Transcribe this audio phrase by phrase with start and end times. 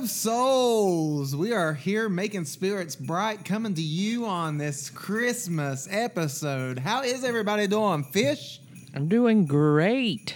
[0.00, 6.78] Native souls, we are here making spirits bright, coming to you on this Christmas episode.
[6.78, 8.04] How is everybody doing?
[8.04, 8.60] Fish?
[8.94, 10.34] I'm doing great.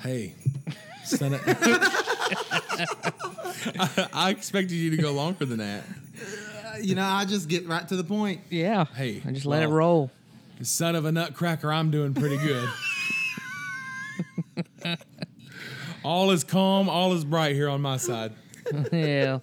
[0.00, 0.34] Hey,
[1.04, 1.42] son of-
[3.78, 5.84] I, I expected you to go longer than that.
[5.84, 8.40] Uh, you know, I just get right to the point.
[8.50, 8.86] Yeah.
[8.86, 10.10] Hey, I just let it well- roll.
[10.62, 12.68] Son of a nutcracker, I'm doing pretty good.
[16.04, 18.32] all is calm, all is bright here on my side.
[18.92, 19.38] yeah.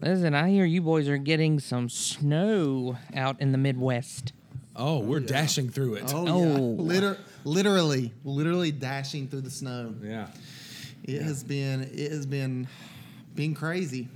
[0.00, 4.32] Listen, I hear you boys are getting some snow out in the Midwest.
[4.74, 6.12] Oh, we're dashing through it.
[6.14, 6.44] Oh, Oh.
[6.76, 6.82] yeah.
[6.82, 9.94] Liter- literally, literally dashing through the snow.
[10.02, 10.28] Yeah.
[11.04, 12.66] It has been, it has been,
[13.34, 14.08] been crazy.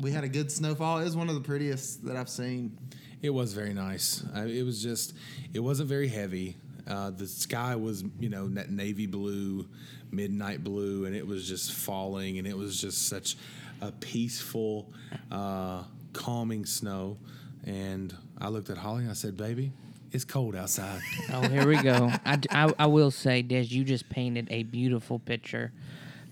[0.00, 0.98] We had a good snowfall.
[0.98, 2.76] It was one of the prettiest that I've seen.
[3.20, 4.24] It was very nice.
[4.34, 5.14] I, it was just,
[5.52, 6.56] it wasn't very heavy.
[6.86, 9.68] Uh, the sky was, you know, that navy blue,
[10.10, 13.36] midnight blue, and it was just falling, and it was just such
[13.80, 14.90] a peaceful,
[15.30, 17.16] uh, calming snow.
[17.64, 19.72] And I looked at Holly and I said, "Baby,
[20.12, 21.00] it's cold outside."
[21.32, 22.10] Oh, here we go.
[22.24, 25.72] I, I will say, Des, you just painted a beautiful picture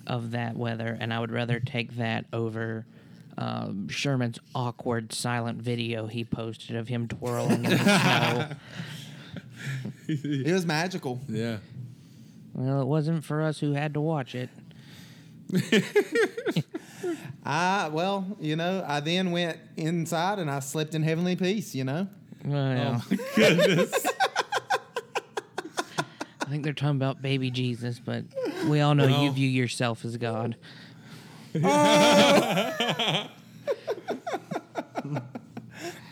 [0.06, 2.86] of that weather, and I would rather take that over
[3.38, 8.48] um, Sherman's awkward silent video he posted of him twirling in the snow.
[10.08, 11.20] It was magical.
[11.28, 11.58] yeah.
[12.57, 14.49] Well, it wasn't for us who had to watch it.
[17.45, 21.84] I, well, you know, I then went inside and I slept in heavenly peace, you
[21.84, 22.09] know?
[22.45, 24.07] Well, oh, Goodness.
[26.41, 28.25] I think they're talking about baby Jesus, but
[28.69, 30.57] we all know you view yourself as God.
[31.62, 33.27] Oh,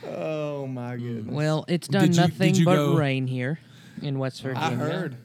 [0.08, 1.34] oh my goodness.
[1.34, 3.58] Well, it's done Did you- nothing did you but go- rain here
[4.02, 4.68] in West Virginia.
[4.68, 5.16] I heard.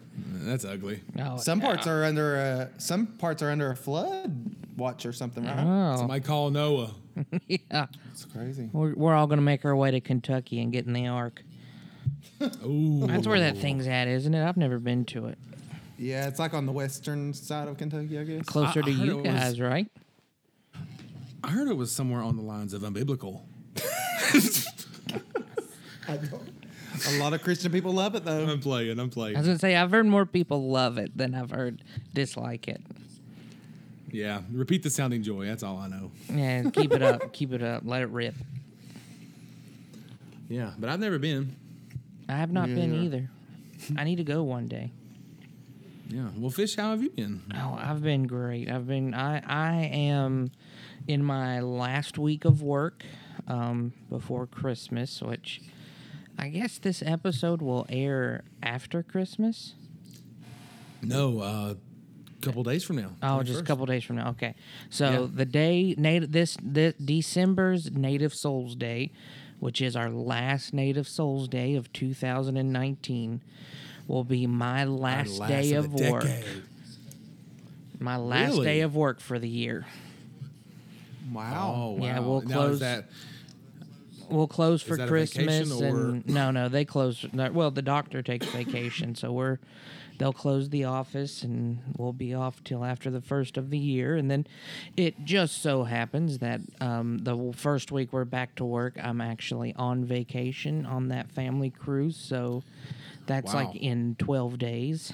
[0.49, 1.01] That's ugly.
[1.19, 5.45] Oh, Some parts are under a some parts are under a flood watch or something,
[5.45, 5.93] right?
[5.93, 6.91] Oh, Somebody call Noah.
[7.47, 7.85] yeah.
[8.11, 8.69] It's crazy.
[8.73, 11.43] We're, we're all going to make our way to Kentucky and get in the Ark.
[12.65, 13.05] Ooh.
[13.05, 14.47] That's where that thing's at, isn't it?
[14.47, 15.37] I've never been to it.
[15.97, 18.45] Yeah, it's like on the western side of Kentucky, I guess.
[18.45, 19.87] Closer I to heard you it was- guys, right?
[21.43, 23.41] I heard it was somewhere on the lines of unbiblical.
[27.07, 28.45] A lot of Christian people love it though.
[28.45, 28.99] I'm playing.
[28.99, 29.35] I'm playing.
[29.35, 31.83] I was going to say, I've heard more people love it than I've heard
[32.13, 32.81] dislike it.
[34.11, 34.41] Yeah.
[34.51, 35.45] Repeat the sounding joy.
[35.45, 36.11] That's all I know.
[36.31, 37.31] Yeah, keep it up.
[37.33, 37.83] Keep it up.
[37.85, 38.33] Let it rip.
[40.47, 41.55] Yeah, but I've never been.
[42.27, 43.01] I have not been Yeah.
[43.01, 43.29] either.
[43.97, 44.91] I need to go one day.
[46.09, 46.29] Yeah.
[46.35, 47.43] Well, fish, how have you been?
[47.53, 48.69] Oh, I've been great.
[48.69, 50.51] I've been I I am
[51.07, 53.03] in my last week of work
[53.47, 55.61] um, before Christmas, which
[56.41, 59.73] I guess this episode will air after Christmas.
[61.01, 61.73] No, uh,
[62.41, 63.11] couple days from now.
[63.21, 64.29] Oh, just a couple days from now.
[64.29, 64.55] Okay,
[64.89, 65.27] so Yeah.
[65.33, 69.11] the day native this, this December's Native Souls Day,
[69.59, 73.41] which is our last Native Souls Day of 2019,
[74.07, 76.23] will be my Our last, last day of of work.
[76.23, 76.63] decade.
[77.99, 78.65] My last Really?
[78.65, 79.85] day of work for the year.
[81.33, 81.73] Wow.
[81.75, 82.05] Oh, wow.
[82.05, 83.09] Yeah, we'll Now, close- is that
[84.29, 87.25] We'll close for Christmas, and no, no, they close.
[87.33, 89.57] Well, the doctor takes vacation, so we're
[90.17, 94.15] they'll close the office, and we'll be off till after the first of the year,
[94.15, 94.45] and then
[94.97, 99.73] it just so happens that um, the first week we're back to work, I'm actually
[99.75, 102.63] on vacation on that family cruise, so
[103.27, 103.65] that's Wow.
[103.67, 105.11] like in twelve days.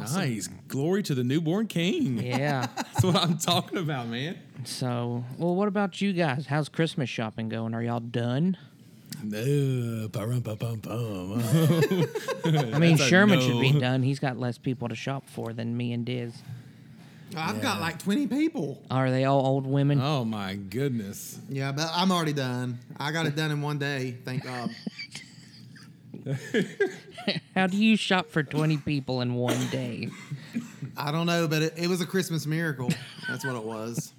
[0.00, 0.20] Awesome.
[0.20, 0.48] nice?
[0.68, 2.18] Glory to the newborn king.
[2.22, 2.66] Yeah.
[2.76, 4.38] That's what I'm talking about, man.
[4.64, 6.46] so, well, what about you guys?
[6.46, 7.74] How's Christmas shopping going?
[7.74, 8.56] Are y'all done?
[9.22, 11.32] No, ba-rum, ba-bum, bum.
[12.44, 14.02] I mean, That's a Sherman should be done.
[14.02, 16.34] He's got less people to shop for than me and Diz.
[17.36, 18.82] I've got like 20 people.
[18.90, 20.00] Are they all old women?
[20.02, 21.38] oh my goodness.
[21.48, 22.78] Yeah, but I'm already done.
[22.98, 24.70] I got it done in one day, thank God.
[27.54, 30.08] How do you shop for 20 people in one day?
[30.96, 32.90] I don't know, but it, it was a Christmas miracle.
[33.28, 34.12] That's what it was.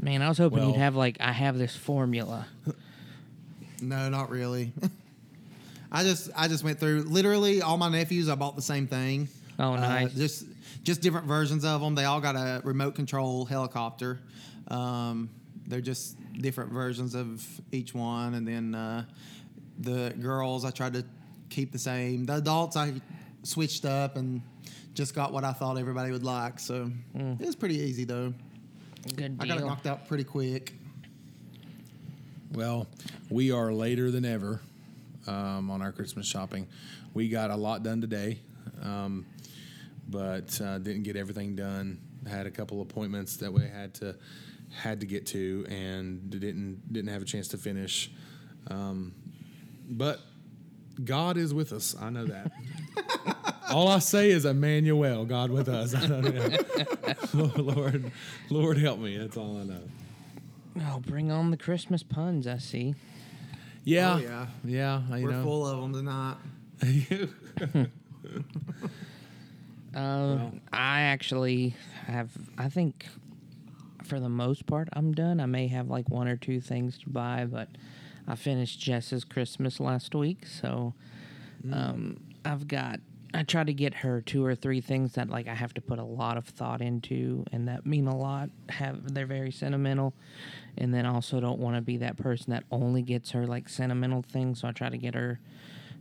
[0.00, 2.46] Man, I was hoping Well- you'd have like I have this formula.
[3.82, 4.72] No, not really.
[5.92, 8.28] I just I just went through literally all my nephews.
[8.28, 9.28] I bought the same thing.
[9.58, 10.14] Oh, Uh, nice.
[10.14, 10.44] just
[10.82, 11.94] just different versions of them.
[11.94, 14.20] They all got a remote control helicopter.
[14.68, 15.28] Um,
[15.66, 19.04] they're just different versions of each one, and then uh,
[19.78, 21.04] the girls I tried to
[21.48, 22.24] keep the same.
[22.24, 22.94] The adults I
[23.42, 24.42] switched up and
[24.94, 26.58] just got what I thought everybody would like.
[26.58, 28.32] So it was pretty easy though.
[29.14, 29.44] Good deal.
[29.44, 29.68] I got it deal.
[29.68, 30.74] knocked out pretty quick.
[32.52, 32.86] Well,
[33.30, 34.60] we are later than ever
[35.26, 36.66] um, on our Christmas shopping.
[37.14, 38.40] We got a lot done today.
[38.82, 39.26] Um,
[40.08, 41.98] but uh, didn't get everything done.
[42.28, 44.16] Had a couple appointments that we had to
[44.74, 48.10] had to get to, and didn't didn't have a chance to finish.
[48.68, 49.14] Um,
[49.88, 50.20] but
[51.04, 51.94] God is with us.
[52.00, 52.52] I know that.
[53.70, 55.94] All I say is Emmanuel, God with us.
[55.94, 56.22] I don't
[57.34, 57.50] know.
[57.56, 58.10] Lord,
[58.48, 59.16] Lord, help me.
[59.18, 59.82] That's all I know.
[60.80, 62.94] Oh, bring on the Christmas puns, I see.
[63.84, 64.46] Yeah, Oh, yeah.
[64.64, 65.16] yeah.
[65.16, 65.42] You We're know.
[65.42, 67.88] full of them tonight.
[69.94, 71.74] Uh, I actually
[72.06, 73.06] have, I think
[74.04, 75.40] for the most part, I'm done.
[75.40, 77.68] I may have like one or two things to buy, but
[78.28, 80.46] I finished Jess's Christmas last week.
[80.46, 80.94] So
[81.72, 83.00] um, I've got,
[83.34, 85.98] I try to get her two or three things that like I have to put
[85.98, 88.50] a lot of thought into and that mean a lot.
[88.70, 90.14] Have They're very sentimental.
[90.78, 94.22] And then also don't want to be that person that only gets her like sentimental
[94.22, 94.60] things.
[94.60, 95.40] So I try to get her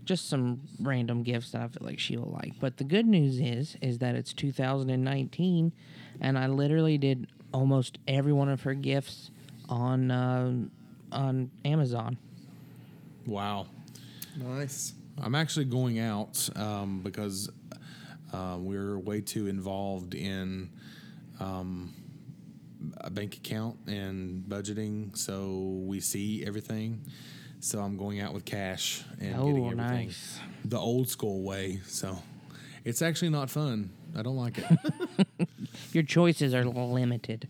[0.05, 2.53] just some random gifts that I feel like she will like.
[2.59, 5.73] But the good news is, is that it's 2019,
[6.21, 9.31] and I literally did almost every one of her gifts
[9.67, 10.53] on uh,
[11.15, 12.17] on Amazon.
[13.25, 13.67] wow.
[14.37, 14.93] Nice.
[15.21, 17.49] I'm actually going out um, because
[18.33, 20.69] uh, we're way too involved in
[21.39, 21.93] um,
[22.97, 27.01] a bank account and budgeting, so we see everything.
[27.61, 30.39] So I'm going out with cash and Oh, getting everything nice.
[30.65, 31.79] the old school way.
[31.87, 32.17] So
[32.83, 33.89] it's actually not fun.
[34.17, 35.27] I don't like it.
[35.93, 37.47] Your choices are limited.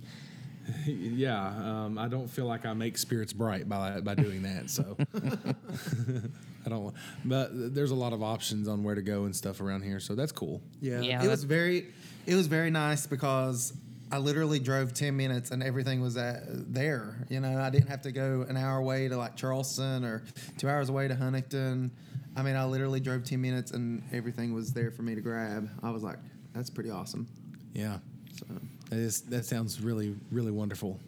[0.85, 4.69] yeah, um, I don't feel like I make spirits bright by by doing that.
[4.69, 4.97] So
[6.65, 6.93] I don't.
[7.23, 10.15] But there's a lot of options on where to go and stuff around here, so
[10.15, 10.61] that's cool.
[10.81, 11.87] Yeah, Yeah, it was very,
[12.25, 13.73] it was very nice because
[14.11, 17.25] I literally drove ten minutes and everything was at, there.
[17.29, 20.23] You know, I didn't have to go an hour away to like Charleston or
[20.57, 21.91] two hours away to Huntington.
[22.35, 25.69] I mean, I literally drove ten minutes and everything was there for me to grab.
[25.83, 26.17] I was like,
[26.53, 27.27] that's pretty awesome.
[27.73, 27.99] Yeah,
[28.33, 28.45] So
[28.89, 30.99] that is that sounds really really wonderful.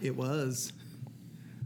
[0.00, 0.72] it was.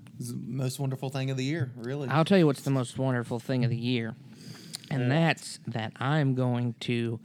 [0.06, 2.08] It was the most wonderful thing of the year, really.
[2.08, 4.14] I'll tell you what's the most wonderful thing of the year,
[4.90, 7.20] and uh, that's that I'm going to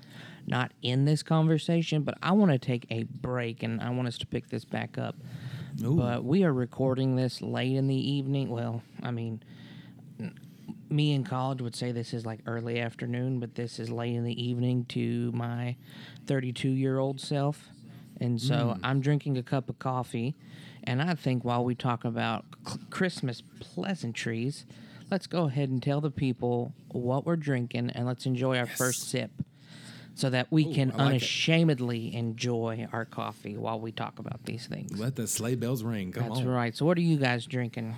[0.48, 4.18] not end this conversation, but I want to take a break and I want us
[4.20, 5.16] to pick this back up.
[5.84, 5.96] Ooh.
[5.96, 8.50] But we are recording this late in the evening.
[8.50, 9.42] Well, I mean,
[10.90, 14.24] me in college would say this is like early afternoon, but this is late in
[14.24, 15.76] the evening to my
[16.28, 17.70] 32 year old self.
[18.22, 20.36] And so I'm drinking a cup of coffee.
[20.84, 24.66] And I think while we talk about c- Christmas pleasantries,
[25.10, 29.10] let's go ahead and tell the people what we're drinking and let's enjoy our first
[29.10, 29.32] sip
[30.14, 31.06] so that we can I like it.
[31.08, 35.00] unashamedly enjoy our coffee while we talk about these things.
[35.00, 36.12] Let the sleigh bells ring.
[36.12, 36.30] Come on.
[36.30, 36.48] That's on.
[36.48, 36.76] right.
[36.76, 37.96] So, what are you guys drinking?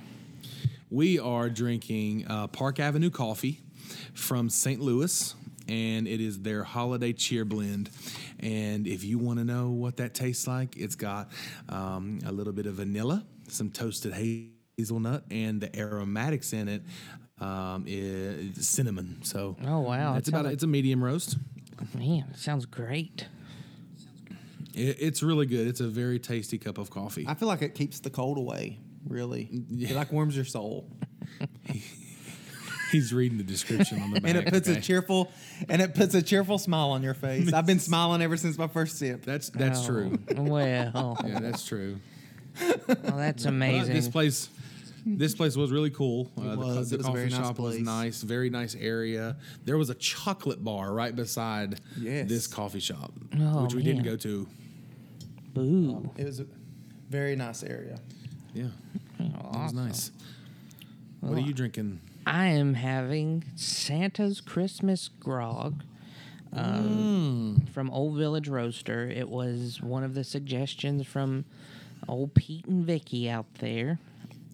[0.90, 3.62] We are drinking uh, Park Avenue coffee
[4.14, 4.80] from St.
[4.80, 5.34] Louis,
[5.68, 7.90] and it is their holiday cheer blend.
[8.44, 11.30] And if you want to know what that tastes like, it's got
[11.70, 16.84] um, a little bit of vanilla, some toasted hazelnut, and the aromatics in it
[17.40, 19.20] um, is cinnamon.
[19.24, 20.16] So, Oh, wow.
[20.16, 21.38] it's That about sounds a, it's a medium roast.
[21.96, 23.28] Man, sounds great.
[24.74, 25.68] It, it's really good.
[25.68, 27.26] It's a very tasty cup of coffee.
[27.28, 28.80] I feel like it keeps the cold away.
[29.08, 30.88] Really, it like warms your soul,
[32.94, 34.30] He's reading the description on the back.
[34.30, 34.78] and it puts okay?
[34.80, 35.30] a cheerful,
[35.68, 37.52] and it puts a cheerful smile on your face.
[37.52, 39.26] I've been smiling ever since my first sip.
[39.26, 40.20] That's that's Oh, true.
[40.38, 41.98] Well, Yeah, that's true.
[42.62, 42.78] well,
[43.18, 43.94] that's But amazing.
[43.96, 44.48] this place,
[45.06, 46.32] this place was really cool.
[46.38, 46.90] Uh, the, was.
[46.92, 49.36] the It was a coffee very nice shop was nice, very nice area.
[49.66, 52.30] There was a chocolate bar right beside Yes.
[52.30, 54.48] this coffee shop, Oh, which we didn't go to.
[55.54, 56.10] Boo.
[56.18, 56.46] It was a
[57.10, 57.98] very nice area.
[58.54, 58.68] Yeah,
[59.20, 59.78] Oh, it was awesome.
[59.88, 60.12] nice.
[61.22, 62.00] What are you drinking?
[62.26, 65.84] I am having Santa's Christmas grog
[66.54, 69.08] um, from Old Village Roaster.
[69.10, 71.46] It was one of the suggestions from
[72.08, 74.00] old Pete and Vicky out there.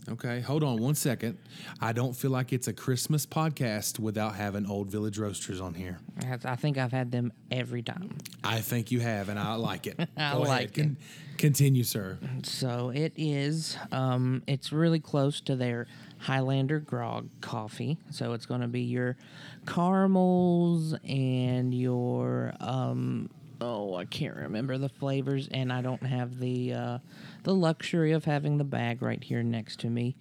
[0.07, 1.37] Okay, hold on one second.
[1.79, 5.99] I don't feel like it's a Christmas podcast without having Old Village Roasters on here.
[6.45, 8.17] I think I've had them every time.
[8.43, 9.99] I think you have, and I like it.
[10.17, 10.95] I Go like ahead.
[11.37, 12.17] continue, sir.
[12.41, 13.77] So it is.
[13.91, 15.85] Um, it's really close to their
[16.19, 17.97] Highlander grog coffee.
[18.11, 19.17] So it's going to be your
[19.65, 23.29] caramels and your um,
[23.61, 26.97] oh, I can't remember the flavors, and I don't have the uh,
[27.43, 30.15] the luxury of having the bag right here next to me.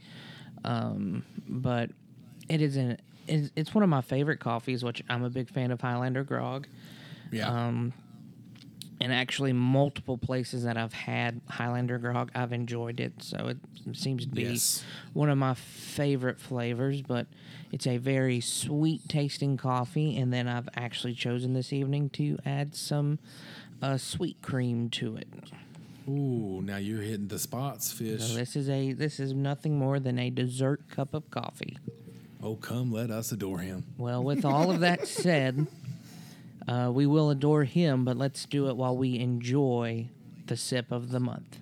[0.65, 1.91] Um, but
[2.49, 5.71] it is an it's, it's one of my favorite coffees, which I'm a big fan
[5.71, 6.67] of Highlander grog.
[7.31, 7.49] Yeah.
[7.49, 7.93] Um,
[9.01, 13.13] and actually multiple places that I've had Highlander grog, I've enjoyed it.
[13.23, 13.59] So it
[13.97, 14.85] seems to be Yes.
[15.13, 17.03] one of my favorite flavors.
[17.03, 17.27] But
[17.71, 22.75] it's a very sweet tasting coffee, and then I've actually chosen this evening to add
[22.75, 23.19] some
[23.81, 25.29] uh, sweet cream to it.
[26.09, 28.23] Ooh, now you're hitting the spots, fish.
[28.25, 31.77] So this is a this is nothing more than a dessert cup of coffee.
[32.43, 33.85] oh, come let us adore him.
[33.99, 35.67] Well, with all of that said,
[36.69, 40.09] uh, we will adore him, but let's do it while we enjoy
[40.47, 41.59] the sip of the month.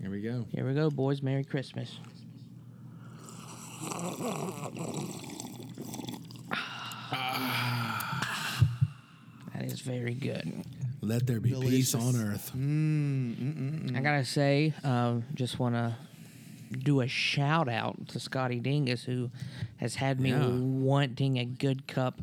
[0.00, 0.46] Here we go.
[0.52, 1.22] Here we go, boys.
[1.22, 1.98] Merry Christmas.
[9.54, 10.64] That is very good.
[11.00, 12.52] Let there be peace on earth.
[12.56, 15.94] Mm, mm, mm, I gotta say, uh, just want to
[16.78, 19.30] do a shout out to Scotty Dingus, who
[19.78, 20.48] has had me Yeah.
[20.48, 22.20] wanting a good cup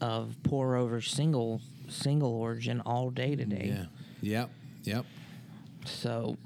[0.00, 3.72] of pour over single single origin all day today.
[3.74, 3.86] Yeah.
[4.20, 4.50] Yep.
[4.84, 5.06] Yep.
[5.84, 6.36] So,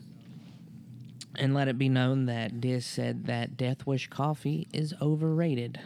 [1.37, 5.81] and let it be known that Diz said that Death Wish coffee is overrated.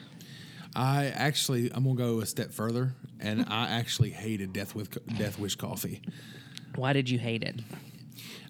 [0.76, 5.38] I actually, I'm gonna go a step further, and I actually hated Death with Death
[5.38, 6.02] Wish coffee.
[6.74, 7.60] Why did you hate it?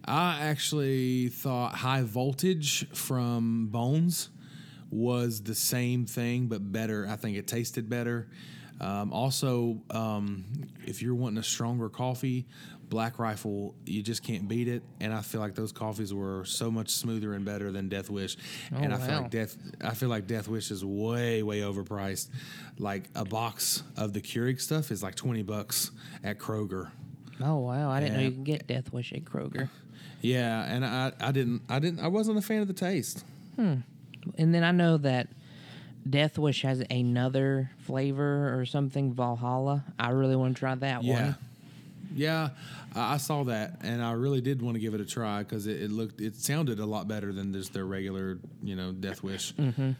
[0.06, 4.30] I actually thought High Voltage from Bones
[4.90, 7.06] was the same thing, but better.
[7.08, 8.28] I think it tasted better.
[8.80, 10.44] Um, also, um,
[10.84, 12.46] if you're wanting a stronger coffee,
[12.88, 14.82] Black Rifle, you just can't beat it.
[15.00, 18.36] And I feel like those coffees were so much smoother and better than Death Wish.
[18.72, 22.28] Oh, and I feel like Death, I feel like Death Wish is way, way overpriced.
[22.78, 26.90] Like a box of the Keurig stuff is like twenty bucks at Kroger.
[27.40, 29.68] Oh wow, I didn't know you could get Death Wish at Kroger.
[30.20, 33.24] Yeah, and I, I didn't, I didn't, I wasn't a fan of the taste.
[33.56, 33.76] Hmm.
[34.38, 35.28] And then I know that
[36.08, 39.84] Death Wish has another flavor or something, Valhalla.
[39.98, 41.24] I really want to try that Yeah.
[41.24, 41.36] one.
[42.14, 42.50] Yeah,
[42.94, 45.66] I I saw that, and I really did want to give it a try because
[45.66, 49.22] it, it looked, it sounded a lot better than just their regular, you know, Death
[49.24, 49.52] Wish.
[49.54, 49.92] Mm-hmm.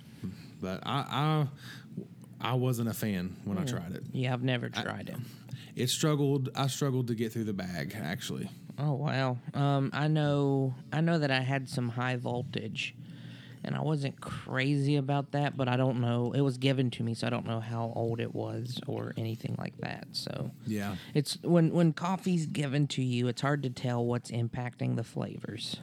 [0.61, 1.46] But I,
[2.40, 4.04] I, I wasn't a fan when I tried it.
[4.12, 5.16] Yeah, I've never tried it.
[5.75, 6.50] It struggled.
[6.54, 7.96] I struggled to get through the bag.
[8.00, 9.38] Actually, Oh wow.
[9.54, 10.75] Um, I know.
[10.92, 12.94] I know that I had some high voltage,
[13.64, 15.56] and I wasn't crazy about that.
[15.56, 16.33] But I don't know.
[16.33, 19.56] It was given to me, so I don't know how old it was or anything
[19.59, 20.09] like that.
[20.12, 24.97] So yeah, it's when when coffee's given to you, it's hard to tell what's impacting
[24.97, 25.76] the flavors.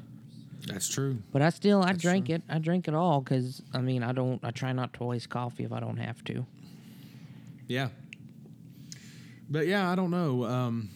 [0.67, 1.17] that's true.
[1.31, 2.43] But I still I drank it.
[2.49, 4.43] I drink it all because I mean I don't.
[4.43, 6.45] I try not to waste coffee if I don't have to.
[7.67, 7.89] Yeah.
[9.49, 10.45] But yeah, I don't know.
[10.45, 10.89] Um,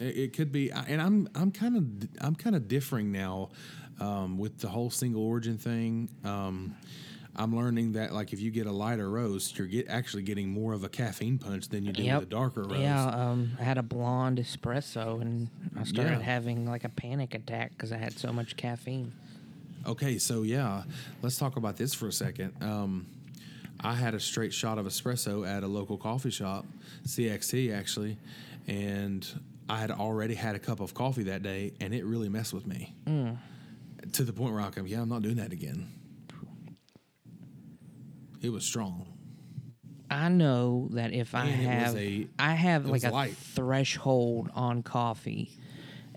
[0.00, 3.50] it, it could be, and I'm I'm kind of I'm kind of differing now
[4.02, 6.08] um, with the whole single origin thing.
[6.24, 6.74] Um,
[7.34, 10.74] I'm learning that like if you get a lighter roast, you're get actually getting more
[10.74, 12.20] of a caffeine punch than you do Yep.
[12.20, 12.80] with a darker roast.
[12.80, 16.24] Yeah, um, I had a blonde espresso, and I started Yeah.
[16.24, 19.12] having like a panic attack because I had so much caffeine.
[19.86, 20.82] Okay, so yeah,
[21.22, 22.52] let's talk about this for a second.
[22.60, 23.06] Um,
[23.80, 26.66] I had a straight shot of espresso at a local coffee shop,
[27.06, 28.18] CXT actually,
[28.68, 29.26] and
[29.70, 32.66] I had already had a cup of coffee that day, and it really messed with
[32.66, 32.94] me
[34.12, 35.88] to the point where I come, yeah, I'm not doing that again.
[38.40, 39.06] It was strong.
[40.10, 43.34] I know that if I And have, a- I have like a light.
[43.36, 45.50] threshold on coffee,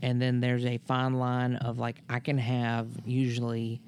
[0.01, 3.79] and then there's a fine line of like I can have usually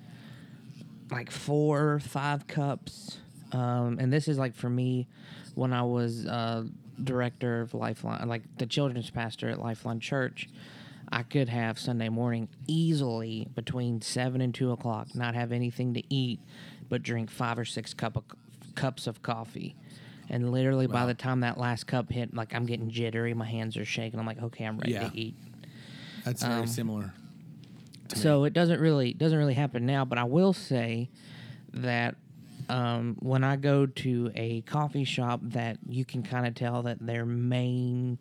[1.12, 3.18] like four or five cups,
[3.52, 5.08] um, and this is like for me
[5.56, 6.64] when I was uh,
[7.04, 10.48] director of Lifeline, like the children's pastor at Lifeline Church.
[11.12, 16.04] I could have Sunday morning easily between seven and two o'clock, not have anything to
[16.14, 16.40] eat,
[16.90, 18.24] but drink five or six cup of,
[18.76, 19.76] cups of coffee.
[20.30, 23.78] And literally, by the time that last cup hit, like I'm getting jittery, my hands
[23.78, 24.20] are shaking.
[24.20, 25.08] I'm like, okay, I'm ready Yeah.
[25.08, 25.36] to eat.
[26.26, 27.14] That's very similar.
[28.14, 31.10] So it doesn't really doesn't really happen now, but I will say
[31.74, 32.16] that
[32.70, 36.98] um, when I go to a coffee shop, that you can kind of tell that
[37.00, 38.20] their main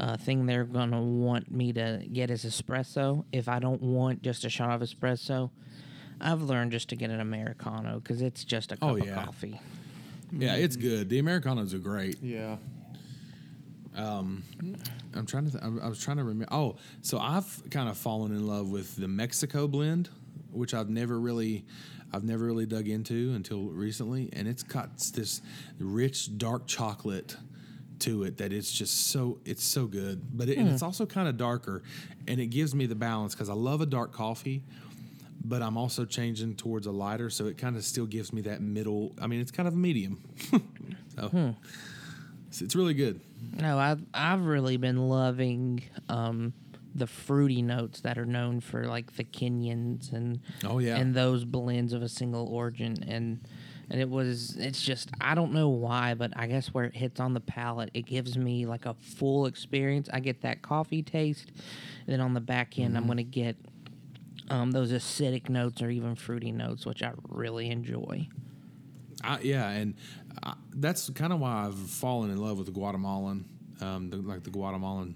[0.00, 3.24] uh, thing they're gonna want me to get is espresso.
[3.32, 5.50] If I don't want just a shot of espresso,
[6.20, 9.14] I've learned just to get an americano because it's just a cup Oh, of yeah.
[9.24, 9.60] coffee.
[10.32, 11.08] Yeah, it's good.
[11.08, 12.16] The Americanos are great.
[12.22, 12.56] Yeah.
[13.96, 14.44] Um,
[15.14, 15.50] I'm trying to.
[15.50, 16.52] Th- I I was trying to remember.
[16.54, 20.08] Oh, so I've kind of fallen in love with the Mexico blend,
[20.52, 21.64] which I've never really,
[22.12, 25.42] I've never really dug into until recently, and it's got this
[25.80, 27.36] rich dark chocolate
[28.00, 30.22] to it that it's just so it's so good.
[30.36, 31.82] But it, and it's also kind of darker,
[32.28, 34.62] and it gives me the balance because I love a dark coffee.
[35.42, 38.60] But I'm also changing towards a lighter, so it kind of still gives me that
[38.60, 39.14] middle.
[39.20, 40.20] I mean, it's kind of a medium.
[41.16, 41.54] so,
[42.48, 43.20] It's, it's really good.
[43.58, 46.52] No, I've I've really been loving um,
[46.94, 50.96] the fruity notes that are known for like the Kenyans and Oh, yeah.
[50.98, 53.40] and those blends of a single origin and
[53.90, 57.20] and it was it's just I don't know why, but I guess where it hits
[57.20, 60.08] on the palate, it gives me like a full experience.
[60.12, 62.96] I get that coffee taste, and then on the back end, Mm-hmm.
[62.96, 63.56] I'm gonna get
[64.48, 68.28] um, those acidic notes or even fruity notes, which I really enjoy.
[69.22, 69.94] I, yeah, and
[70.42, 73.44] I, that's kind of why I've fallen in love with the Guatemalan,
[73.80, 75.14] um, the, like the Guatemalan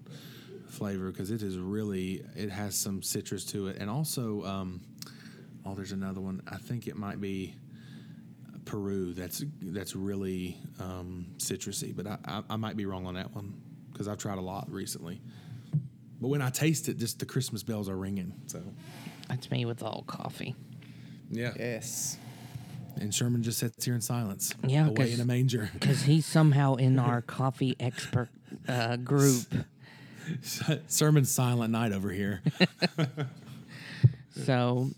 [0.69, 4.81] flavor, because it is really it has some citrus to it, and also, um,
[5.65, 6.43] oh, there's another one.
[6.49, 7.55] I think it might be
[8.65, 9.13] Peru.
[9.13, 13.55] That's that's really um, citrusy, but I, I, I might be wrong on that one
[13.93, 15.21] because I've tried a lot recently.
[16.21, 18.33] But when I taste it, just the Christmas bells are ringing.
[18.47, 18.63] So
[19.29, 20.55] That's me with all coffee.
[21.31, 22.17] yeah, Yes.
[22.97, 25.71] and Sherman just sits here in silence, Yeah, away 'cause- in a manger.
[25.75, 28.29] because he's somehow in our coffee expert
[28.69, 29.43] uh, group.
[30.87, 32.41] Sermon's silent night over here.
[34.45, 34.91] So,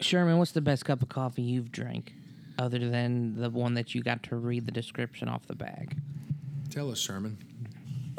[0.00, 2.12] Sherman, what's the best cup of coffee you've drank,
[2.58, 5.96] other than the one that you got to read the description off the bag?
[6.70, 7.38] Tell us, Sherman.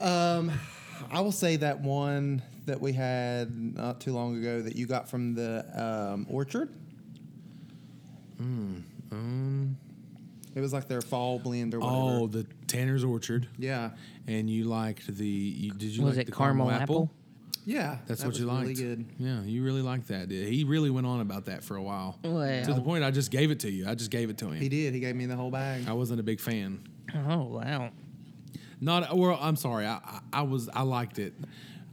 [0.00, 5.08] I will say that one that we had not too long ago that you got
[5.08, 6.68] from the um, orchard.
[8.40, 9.76] Um,
[10.54, 11.96] It was like their fall blend or whatever.
[11.98, 13.90] oh, the Tanner's Orchard, yeah,
[14.26, 15.26] and you liked the.
[15.26, 17.10] You, did you Was like it the caramel apple?
[17.68, 17.98] Yeah.
[18.06, 18.68] That's that what you was liked.
[18.68, 19.04] Really good.
[19.18, 20.30] Yeah, you really liked that.
[20.30, 22.18] He really went on about that for a while.
[22.24, 23.86] Well- to the point I just gave it to you.
[23.86, 24.56] I just gave it to him.
[24.60, 24.94] He did.
[24.94, 25.86] He gave me the whole bag.
[25.86, 26.80] I wasn't a big fan.
[27.14, 27.90] Oh wow!
[28.80, 29.38] Not well.
[29.40, 29.86] I'm sorry.
[29.86, 31.34] I, I I was I liked it,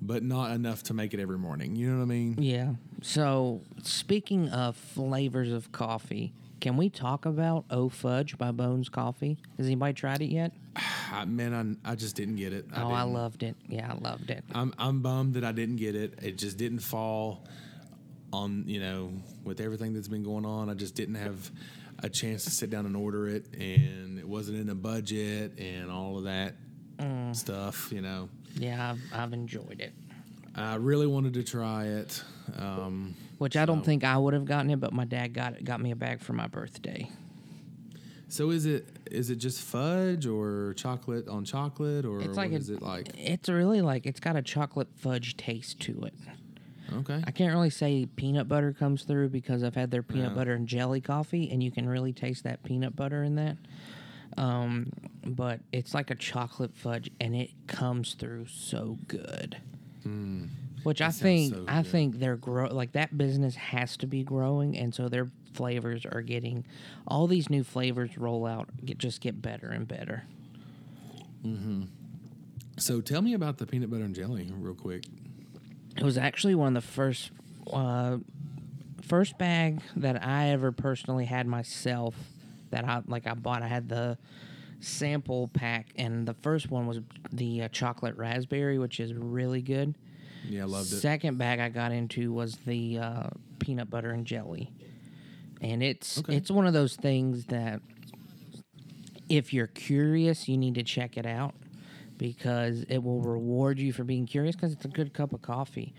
[0.02, 1.76] but not enough to make it every morning.
[1.76, 2.36] You know what I mean?
[2.42, 2.74] Yeah.
[3.02, 9.38] So, speaking of flavors of coffee, can we talk about O Fudge by Bones Coffee?
[9.58, 10.52] Has anybody tried it yet?
[11.22, 12.66] I, man, I, I just didn't get it.
[12.76, 13.56] oh, I loved it.
[13.70, 14.44] Yeah, I loved it.
[14.54, 16.20] I'm I'm bummed that I didn't get it.
[16.22, 17.46] It just didn't fall
[18.34, 19.12] on you know
[19.44, 20.70] with everything that's been going on.
[20.70, 21.50] I just didn't have
[22.00, 25.90] a chance to sit down and order it, and it wasn't in the budget and
[25.90, 26.56] all of that
[27.34, 27.92] stuff.
[27.92, 29.94] You know, Yeah, I've, I've enjoyed it.
[30.56, 32.24] I really wanted to try it.
[32.58, 35.54] Um, Which I don't So- think I would have gotten it, but my dad got
[35.54, 35.64] it.
[35.66, 37.10] Got me a bag for my birthday.
[38.36, 42.52] So is it is it just fudge or chocolate on chocolate or It's what like
[42.52, 43.10] is it like?
[43.18, 46.14] It's really like it's got a chocolate fudge taste to it.
[46.94, 50.36] Okay, I can't really say peanut butter comes through because I've had their peanut Yeah.
[50.36, 53.58] butter and jelly coffee, and you can really taste that peanut butter in that.
[54.38, 54.92] Um,
[55.26, 59.58] but it's like a chocolate fudge, and it comes through so good.
[60.84, 61.24] Which I Hmm.
[61.24, 65.08] think so I think they're grow like that business has to be growing, and so
[65.10, 66.66] their flavors are getting
[67.08, 70.24] all these new flavors roll out, get just get better and better.
[71.44, 71.84] mm-hmm
[72.78, 75.04] so tell me about the peanut butter and jelly real quick.
[75.96, 77.32] It was actually one of the first
[77.72, 78.18] uh,
[79.02, 82.16] first bag that I ever personally had myself
[82.72, 83.62] that I like I bought.
[83.62, 84.18] I had the
[84.82, 87.00] sample pack, and the first one was
[87.32, 89.96] the uh, chocolate raspberry, which is really good.
[90.48, 90.98] Yeah, I loved it.
[90.98, 94.72] Second bag I got into was the uh, peanut butter and jelly,
[95.62, 96.36] and it's Okay.
[96.36, 97.82] it's one of those things that
[99.30, 101.54] if you're curious, you need to check it out
[102.18, 105.94] because it will reward you for being curious because it's a good cup of coffee.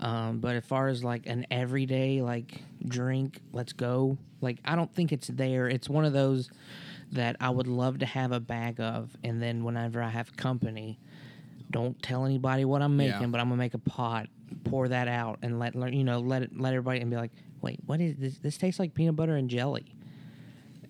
[0.00, 4.16] Um, but as far as like an everyday like drink, let's go.
[4.40, 5.68] Like I don't think it's there.
[5.68, 6.50] It's one of those
[7.12, 10.98] that I would love to have a bag of, and then whenever I have company,
[11.72, 13.26] don't tell anybody what I'm making, Yeah.
[13.26, 14.28] but I'm gonna make a pot,
[14.64, 17.80] pour that out, and let you know let it let everybody and be like, wait,
[17.86, 18.38] what is this?
[18.38, 19.94] This tastes like peanut butter and jelly,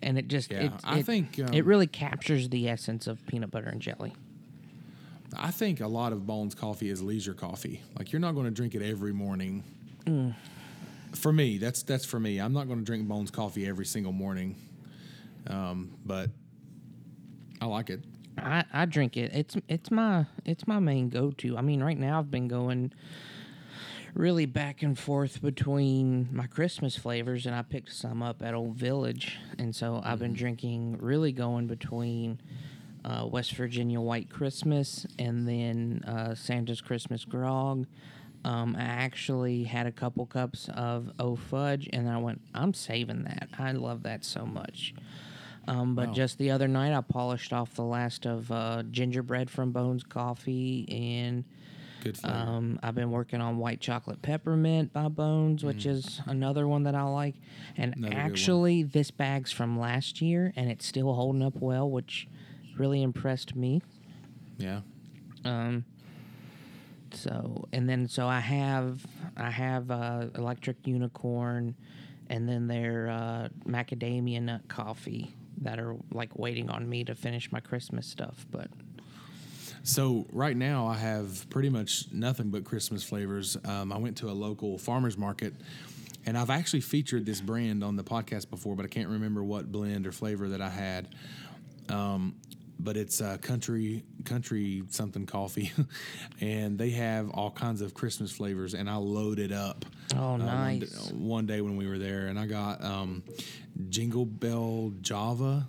[0.01, 3.25] and it just Yeah, it, I it- think, um, it really captures the essence of
[3.27, 4.13] peanut butter and jelly.
[5.35, 7.81] I think a lot of Bones coffee is leisure coffee.
[7.97, 9.63] Like you're not going to drink it every morning.
[10.05, 10.35] Mm.
[11.13, 12.39] For me, that's that's for me.
[12.39, 14.55] I'm not going to drink Bones coffee every single morning.
[15.47, 16.29] Um, but
[17.61, 18.03] I like it.
[18.37, 19.31] I, I drink it.
[19.33, 21.57] It's it's my it's my main go to.
[21.57, 22.93] I mean, right now I've been going
[24.13, 28.75] really back and forth between my Christmas flavors, and I picked some up at Old
[28.75, 32.39] Village, and so I've been drinking really going between
[33.03, 37.85] uh, West Virginia White Christmas and then uh, Santa's Christmas Grog.
[38.45, 43.23] Um, I actually had a couple cups of O Fudge, and I went, I'm saving
[43.23, 43.49] that.
[43.57, 44.93] I love that so much.
[45.67, 46.13] Um, but Wow.
[46.13, 50.85] just the other night, I polished off the last of uh, gingerbread from Bones Coffee,
[50.89, 51.45] and.
[52.25, 56.95] Um, I've been working on white chocolate peppermint by Bones, which is another one that
[56.95, 57.35] I like.
[57.77, 57.97] And Mm.
[58.07, 62.27] Another actually, this bag's from last year, and it's still holding up well, which
[62.77, 63.81] really impressed me.
[64.57, 64.81] yeah.
[65.45, 65.85] Um,
[67.11, 69.05] so and then so I have
[69.37, 71.75] I have uh, electric unicorn,
[72.29, 77.51] and then their uh, macadamia nut coffee that are like waiting on me to finish
[77.51, 78.45] my Christmas stuff.
[78.51, 78.69] But
[79.83, 83.57] So right now I have pretty much nothing but Christmas flavors.
[83.65, 85.53] Um, I went to a local farmers market,
[86.25, 89.71] and I've actually featured this brand on the podcast before, but I can't remember what
[89.71, 91.09] blend or flavor that I had.
[91.89, 92.35] Um,
[92.79, 95.71] but it's uh, country country something coffee,
[96.41, 99.85] and they have all kinds of Christmas flavors, and I loaded up.
[100.15, 101.11] Oh, uh, one nice.
[101.11, 103.23] One, day when we were there, and I got um,
[103.89, 105.67] Jingle Bell Java,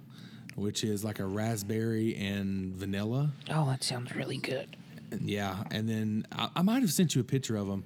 [0.54, 3.32] which is like a raspberry and vanilla.
[3.50, 4.76] oh, that sounds really good.
[5.20, 7.84] Yeah, and then I, I might have sent you a picture of them,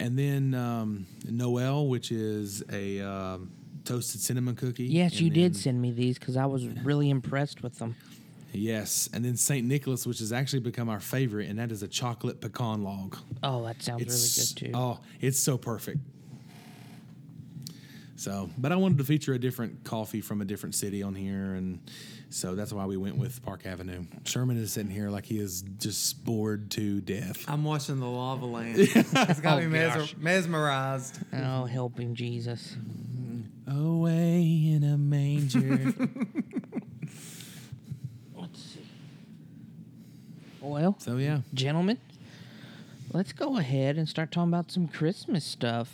[0.00, 3.50] and then um, Noel, which is a um,
[3.84, 4.84] toasted cinnamon cookie.
[4.84, 7.96] Yes, you did send me these because I was really impressed with them.
[8.54, 11.88] Yes, and then Saint Nicholas, which has actually become our favorite, and that is a
[11.88, 13.16] chocolate pecan log.
[13.42, 14.78] Oh, that sounds It's really good too.
[14.78, 15.98] oh, it's so perfect.
[18.16, 21.54] So, but I wanted to feature a different coffee from a different city on here,
[21.54, 21.80] and
[22.30, 24.04] so that's why we went with Park Avenue.
[24.24, 27.44] Sherman is sitting here like he is just bored to death.
[27.48, 28.76] I'm watching the lava land.
[28.78, 31.18] it's got me Oh, mesmer- mesmerized.
[31.32, 32.76] Oh, helping Jesus.
[33.66, 35.92] Away in a manger.
[38.36, 38.86] Let's see.
[40.64, 41.98] Well, so yeah, gentlemen,
[43.12, 45.92] let's go ahead and start talking about some Christmas stuff.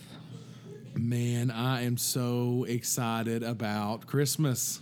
[0.95, 4.81] man, I am so excited about Christmas.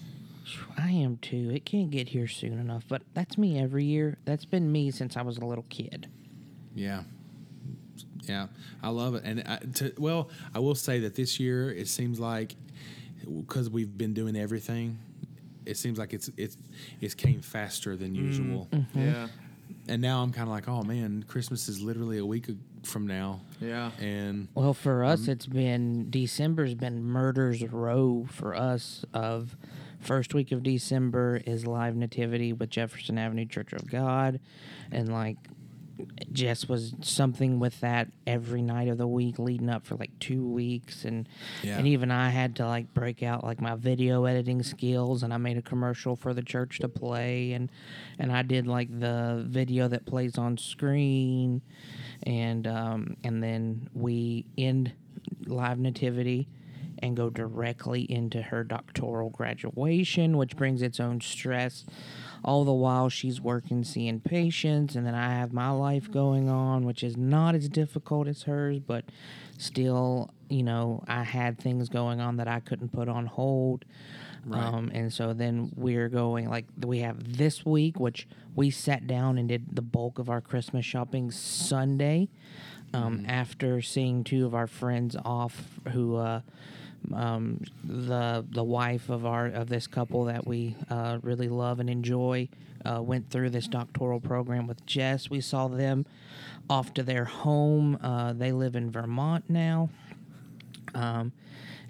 [0.76, 1.50] I am too.
[1.54, 4.18] It can't get here soon enough, but that's me every year.
[4.24, 6.08] That's been me since I was a little kid.
[6.74, 7.02] Yeah.
[8.22, 8.48] Yeah,
[8.82, 9.22] I love it.
[9.24, 12.54] And I, to, well, I will say that this year it seems like
[13.26, 14.98] because we've been doing everything,
[15.64, 16.58] it seems like it's it's
[17.00, 18.68] it's came faster than mm, usual.
[18.70, 19.00] Mm-hmm.
[19.00, 19.28] Yeah.
[19.88, 22.46] And now I'm kind of like, oh man, Christmas is literally a week
[22.84, 23.40] from now.
[23.60, 23.90] Yeah.
[24.00, 29.04] And Well, for us, it's been December's been murders row for us.
[29.12, 29.56] Of
[30.00, 34.40] first week of December is live nativity with Jefferson Avenue Church of God,
[34.92, 35.38] and like
[36.32, 40.46] Jess was something with that every night of the week leading up for like two
[40.46, 41.28] weeks, and
[41.62, 41.78] Yeah.
[41.78, 45.36] and even I had to like break out like my video editing skills, and I
[45.38, 47.70] made a commercial for the church to play, and
[48.18, 51.62] and I did like the video that plays on screen,
[52.22, 54.92] and um, and then we end
[55.46, 56.48] live nativity
[57.00, 61.84] and go directly into her doctoral graduation, which brings its own stress.
[62.44, 66.84] All the while she's working seeing patients, and then I have my life going on,
[66.84, 69.04] which is not as difficult as hers, but
[69.58, 73.84] still, you know, I had things going on that I couldn't put on hold.
[74.50, 79.36] Um, and so then we're going like we have this week, which we sat down
[79.36, 82.28] and did the bulk of our Christmas shopping Sunday.
[82.94, 86.40] Um, After seeing two of our friends off, who uh,
[87.14, 91.88] um, the the wife of our of this couple that we uh, really love and
[91.90, 92.48] enjoy
[92.84, 95.30] uh, went through this doctoral program with Jess.
[95.30, 96.06] We saw them
[96.70, 97.98] off to their home.
[98.02, 99.90] Uh, they live in Vermont now.
[100.94, 101.32] Um,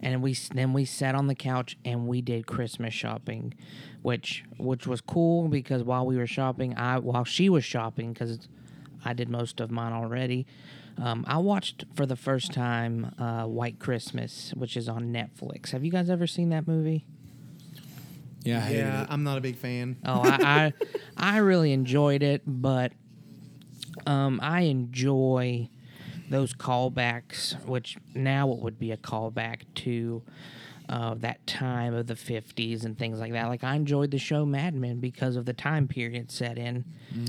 [0.00, 3.54] and we then we sat on the couch and we did Christmas shopping,
[4.02, 8.48] which which was cool because while we were shopping, I while she was shopping because
[9.04, 10.46] I did most of mine already.
[11.00, 15.70] Um, I watched for the first time uh, White Christmas, which is on Netflix.
[15.70, 17.06] Have you guys ever seen that movie?
[18.42, 19.06] yeah, I hated Yeah, it.
[19.11, 19.96] I'm not a big fan.
[20.04, 20.72] Oh, I, I
[21.16, 22.92] I really enjoyed it, but
[24.06, 25.68] um, I enjoy
[26.30, 30.22] those callbacks, which now it would be a callback to
[30.88, 33.46] uh, that time of the 50s and things like that.
[33.48, 36.85] Like I enjoyed the show Mad Men because of the time period set in.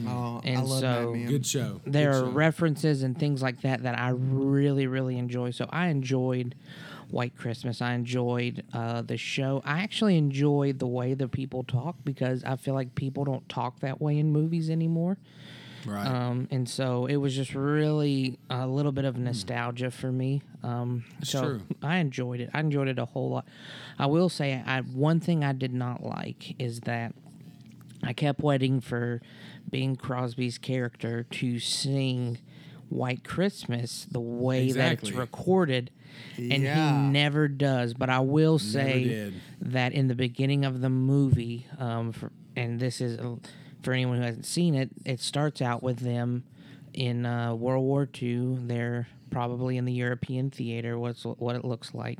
[0.07, 1.27] Oh, I And love so- Mad Men.
[1.27, 1.81] Good show.
[1.85, 2.31] There Good are show.
[2.31, 5.51] references and things like that that I really, really enjoy.
[5.51, 6.55] So I enjoyed
[7.09, 7.81] White Christmas.
[7.81, 9.61] I enjoyed uh, the show.
[9.65, 13.79] I actually enjoyed the way the people talk because I feel like people don't talk
[13.79, 15.17] that way in movies anymore.
[15.89, 16.05] Right.
[16.07, 20.41] Um, and so it was just really a little bit of nostalgia for me.
[20.63, 21.61] Um, It's so true.
[21.81, 22.49] I enjoyed it.
[22.53, 23.45] I enjoyed it a whole lot.
[23.97, 27.13] I will say, I one thing I did not like is that
[28.03, 29.21] I kept waiting for
[29.69, 32.37] Bing Crosby's character to sing
[32.89, 35.91] White Christmas the way that it's recorded.
[36.37, 37.03] And Yeah.
[37.05, 37.93] he never does.
[37.93, 42.99] But I will say that in the beginning of the movie, um, for, and this
[42.99, 43.19] is
[43.83, 46.43] for anyone who hasn't seen it, it starts out with them
[46.93, 48.57] in uh, World War II.
[48.61, 50.97] They're probably in the European theater.
[50.97, 52.19] What's what it looks like,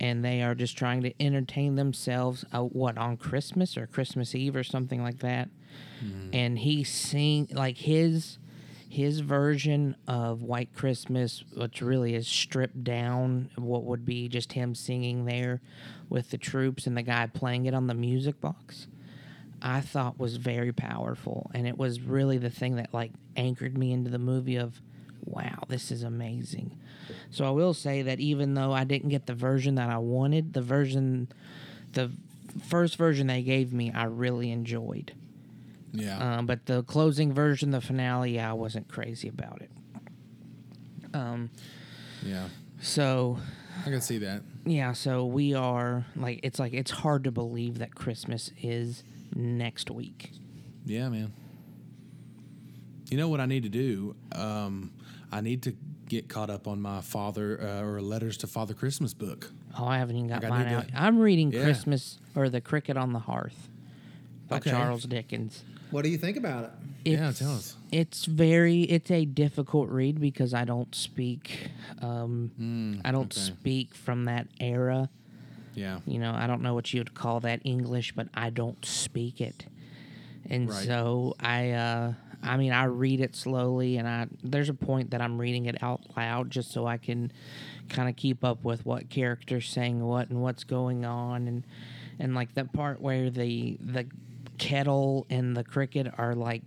[0.00, 2.44] and they are just trying to entertain themselves.
[2.52, 5.48] Uh, what on Christmas or Christmas Eve or something like that.
[6.32, 8.38] And he sing like his
[8.88, 14.74] his version of White Christmas, which really is stripped down, what would be just him
[14.74, 15.60] singing there
[16.08, 18.86] with the troops and the guy playing it on the music box.
[19.62, 23.92] I thought was very powerful, and it was really the thing that like anchored me
[23.92, 24.80] into the movie of,
[25.24, 26.78] wow, this is amazing.
[27.30, 30.52] So I will say that even though I didn't get the version that I wanted,
[30.52, 31.28] the version,
[31.92, 32.10] the
[32.68, 35.12] first version they gave me, I really enjoyed.
[35.92, 36.38] Yeah.
[36.38, 39.70] Um, but the closing version, the finale, I wasn't crazy about it.
[41.14, 41.50] Um,
[42.22, 42.48] yeah.
[42.80, 43.38] so
[43.86, 44.42] I can see that.
[44.66, 49.02] yeah, so we are like it's like it's hard to believe that Christmas is
[49.46, 50.30] next week.
[50.84, 51.32] Yeah, man.
[53.10, 54.16] You know what I need to do?
[54.32, 54.90] Um,
[55.30, 55.76] I need to
[56.08, 59.52] get caught up on my father uh, or letters to Father Christmas book.
[59.78, 60.88] Oh, I haven't even got Like, I mine need out.
[60.88, 61.62] to- I'm reading Yeah.
[61.64, 63.68] Christmas or The Cricket on the Hearth
[64.48, 64.70] by Okay.
[64.70, 65.62] Charles Dickens.
[65.90, 66.70] What do you think about it?
[67.04, 67.76] Yeah, It's- tell us.
[67.92, 71.70] It's very it's a difficult read because I don't speak
[72.02, 73.52] um I don't Mm, okay.
[73.54, 75.08] speak from that era.
[75.76, 76.00] Yeah.
[76.06, 79.66] You know, I don't know what you'd call that English, but I don't speak it.
[80.50, 80.84] And Right.
[80.86, 82.12] so I uh
[82.42, 85.82] I mean I read it slowly and I there's a point that I'm reading it
[85.82, 87.30] out loud just so I can
[87.88, 91.64] kind of keep up with what characters saying what and what's going on and
[92.18, 94.06] and like the part where the the
[94.58, 96.62] kettle and the cricket are like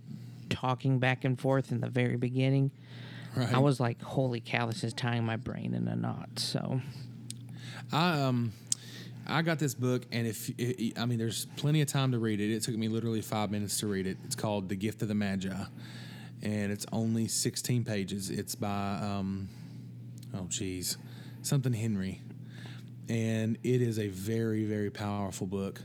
[0.50, 2.70] talking back and forth in the very beginning.
[3.36, 3.52] Right.
[3.54, 6.28] I was like, holy cow, this is tying my brain in a knot.
[6.38, 6.80] So
[7.92, 8.52] I um
[9.30, 12.40] I got this book, and if i I mean, there's plenty of time to read
[12.40, 12.52] it.
[12.52, 14.16] It took me literally five minutes to read it.
[14.24, 15.54] It's called The Gift of the Magi,
[16.42, 18.28] and it's only 16 pages.
[18.28, 19.48] It's by um,
[20.34, 20.98] oh geez,
[21.42, 22.20] something Henry,
[23.08, 25.80] and it is a very very powerful book.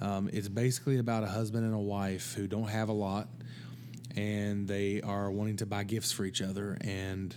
[0.00, 3.28] Um, it's basically about a husband and a wife who don't have a lot,
[4.14, 7.34] and they are wanting to buy gifts for each other, and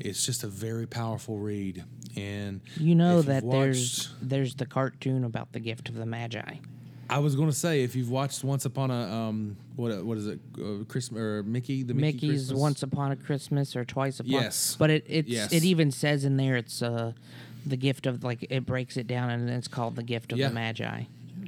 [0.00, 1.84] it's just a very powerful read.
[2.16, 6.56] And You know that there's there's the cartoon about the gift of the Magi.
[7.10, 10.26] I was going to say if you've watched Once Upon a um what what is
[10.26, 12.60] it uh, Christmas or Mickey the Mickey Mickey's Christmas?
[12.60, 14.30] Once Upon a Christmas or Twice Upon.
[14.32, 14.76] Yes.
[14.78, 15.52] But it it's, Yes.
[15.52, 17.12] it even says in there it's uh
[17.66, 20.48] the gift of like it breaks it down and it's called the gift of Yeah.
[20.48, 21.02] the Magi.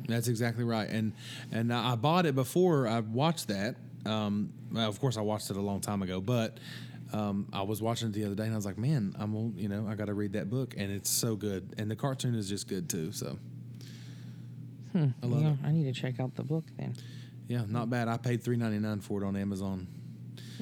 [0.09, 0.89] That's exactly right.
[0.89, 1.13] And
[1.53, 3.77] and I bought it before I watched that.
[4.05, 6.59] Um, well, of course I watched it a long time ago, but
[7.17, 9.53] um, I was watching it the other day and I was like, man, I'm gonna-
[9.57, 12.35] you know I got to read that book and it's so good and the cartoon
[12.35, 13.13] is just good too.
[13.13, 13.39] So
[14.95, 15.59] I love Yeah, it.
[15.65, 16.95] I need to check out the book then.
[17.49, 18.09] Yeah, not bad.
[18.09, 19.87] I paid three ninety nine for it on Amazon.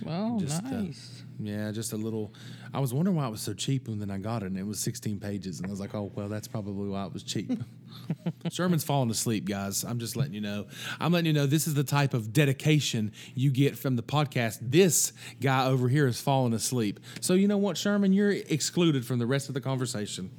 [0.07, 1.23] Oh, Just, uh, nice.
[1.41, 2.33] Yeah, just a little.
[2.75, 4.67] I was wondering why it was so cheap, and then I got it, and it
[4.67, 7.53] was 16 pages, and I was like, "Oh, well, that's probably why it was cheap."
[8.51, 9.85] Sherman's falling asleep, guys.
[9.85, 10.67] I'm just letting you know.
[10.99, 14.59] I'm letting you know this is the type of dedication you get from the podcast.
[14.61, 16.99] This guy over here is falling asleep.
[17.21, 20.31] So you know what, Sherman, you're excluded from the rest of the conversation.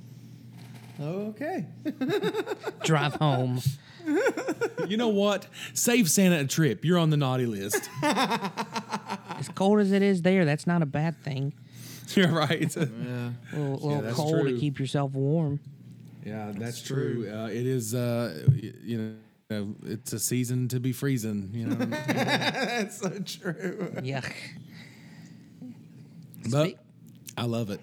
[1.00, 1.66] Okay.
[2.84, 3.62] Drive home.
[4.88, 5.48] You know what?
[5.74, 6.86] Save Santa a trip.
[6.86, 7.90] You're on the naughty list.
[8.04, 11.54] as cold as it is there, that's not a bad thing.
[12.16, 12.76] you're right.
[12.76, 12.84] Yeah.
[12.84, 14.54] A little, little that's cold true.
[14.54, 15.60] to keep yourself warm.
[16.26, 17.26] Yeah, that's, That's true.
[17.26, 17.32] true.
[17.32, 19.18] Uh, it is, uh, you
[19.50, 21.52] know, it's a season to be freezing.
[21.54, 21.76] You know,
[22.08, 23.92] That's so true.
[23.98, 24.32] Yuck.
[26.50, 26.78] but Speak-
[27.38, 27.80] I love it.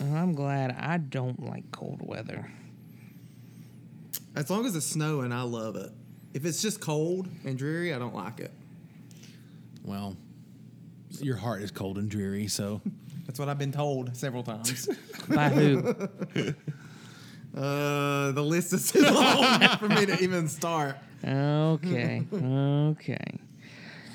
[0.00, 2.50] I'm glad I don't like cold weather.
[4.36, 5.90] As long as it's snowing, I love it.
[6.34, 8.52] If it's just cold and dreary, I don't like it.
[9.84, 10.16] Well,
[11.20, 12.80] your heart is cold and dreary, so
[13.26, 14.88] That's what I've been told several times.
[15.28, 15.78] By who?
[17.56, 20.96] uh, the list is too long for me to even start.
[21.24, 22.24] Okay.
[22.32, 23.40] okay.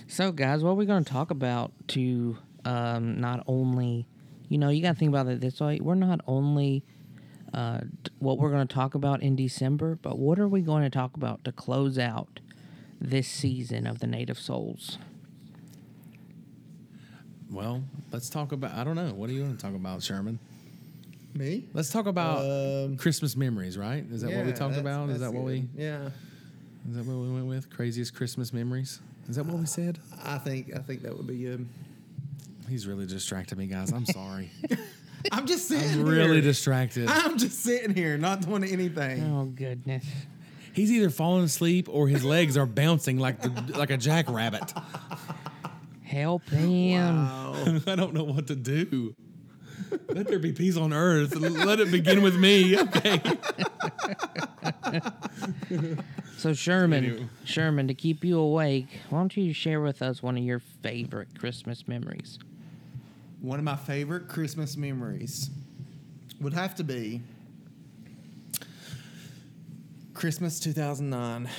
[0.08, 4.08] So, guys, what are we going to talk about to um, not only,
[4.50, 5.80] you know, you got to think about it this way.
[5.82, 6.84] We're not only
[7.54, 7.82] uh,
[8.20, 11.16] what we're going to talk about in December, but what are we going to talk
[11.16, 12.40] about to close out
[13.00, 14.98] this season of the Native Souls?
[17.54, 18.74] Well, let's talk about.
[18.74, 19.14] I don't know.
[19.14, 20.40] What do you want to talk about, Sherman?
[21.36, 21.66] Me?
[21.74, 24.06] Let's talk about Um, Christmas memories, right?
[24.12, 25.10] Is that what we Yeah, talked about?
[25.10, 25.66] Is that what we?
[25.76, 26.10] Yeah,
[26.90, 27.70] Is that what we went with?
[27.72, 29.00] Craziest Christmas memories?
[29.30, 30.00] Is that what we said?
[30.24, 31.68] I think I think that would be good.
[32.70, 33.92] He's really distracted me, guys.
[33.92, 34.50] I'm sorry.
[35.32, 36.02] I'm just sitting.
[36.02, 36.42] I'm really here.
[36.42, 37.08] distracted.
[37.08, 39.24] I'm just sitting here, not doing anything.
[39.24, 40.06] Oh, goodness.
[40.74, 44.74] He's either falling asleep or his legs are bouncing like the, like a jackrabbit.
[46.14, 47.26] Help him.
[47.26, 47.56] Wow.
[47.88, 49.16] I don't know what to do.
[50.10, 51.36] Let there be peace on earth.
[51.36, 52.78] Let it begin with me.
[52.96, 53.22] Okay.
[56.38, 57.28] So Sherman, Anyway.
[57.46, 61.40] Sherman, to keep you awake, why don't you share with us one of your favorite
[61.40, 62.38] Christmas memories?
[63.42, 65.50] One of my favorite Christmas memories
[66.40, 67.22] would have to be
[70.14, 71.50] Christmas 2009.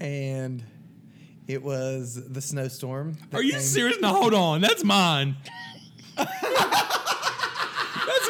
[0.00, 0.64] And
[1.48, 3.16] it was the snowstorm.
[3.30, 4.00] that Are you came- serious?
[4.00, 4.60] No, hold on.
[4.60, 5.36] That's mine.
[6.16, 6.30] That's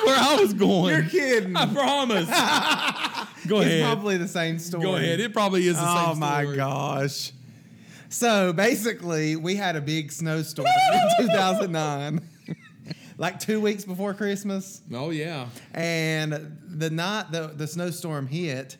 [0.04, 0.94] where I was going.
[0.94, 1.56] You're kidding.
[1.56, 2.26] I promise.
[3.48, 3.84] Go It's ahead.
[3.84, 4.84] probably the same story.
[4.84, 5.20] Go ahead.
[5.20, 6.16] It probably is the same story.
[6.16, 6.56] Oh my story.
[6.56, 7.32] gosh.
[8.08, 10.66] So basically, we had a big snowstorm
[11.18, 12.20] in 2009,
[13.18, 14.82] like two weeks before Christmas.
[14.92, 15.46] Oh yeah.
[15.74, 18.76] And the night the, the snowstorm hit,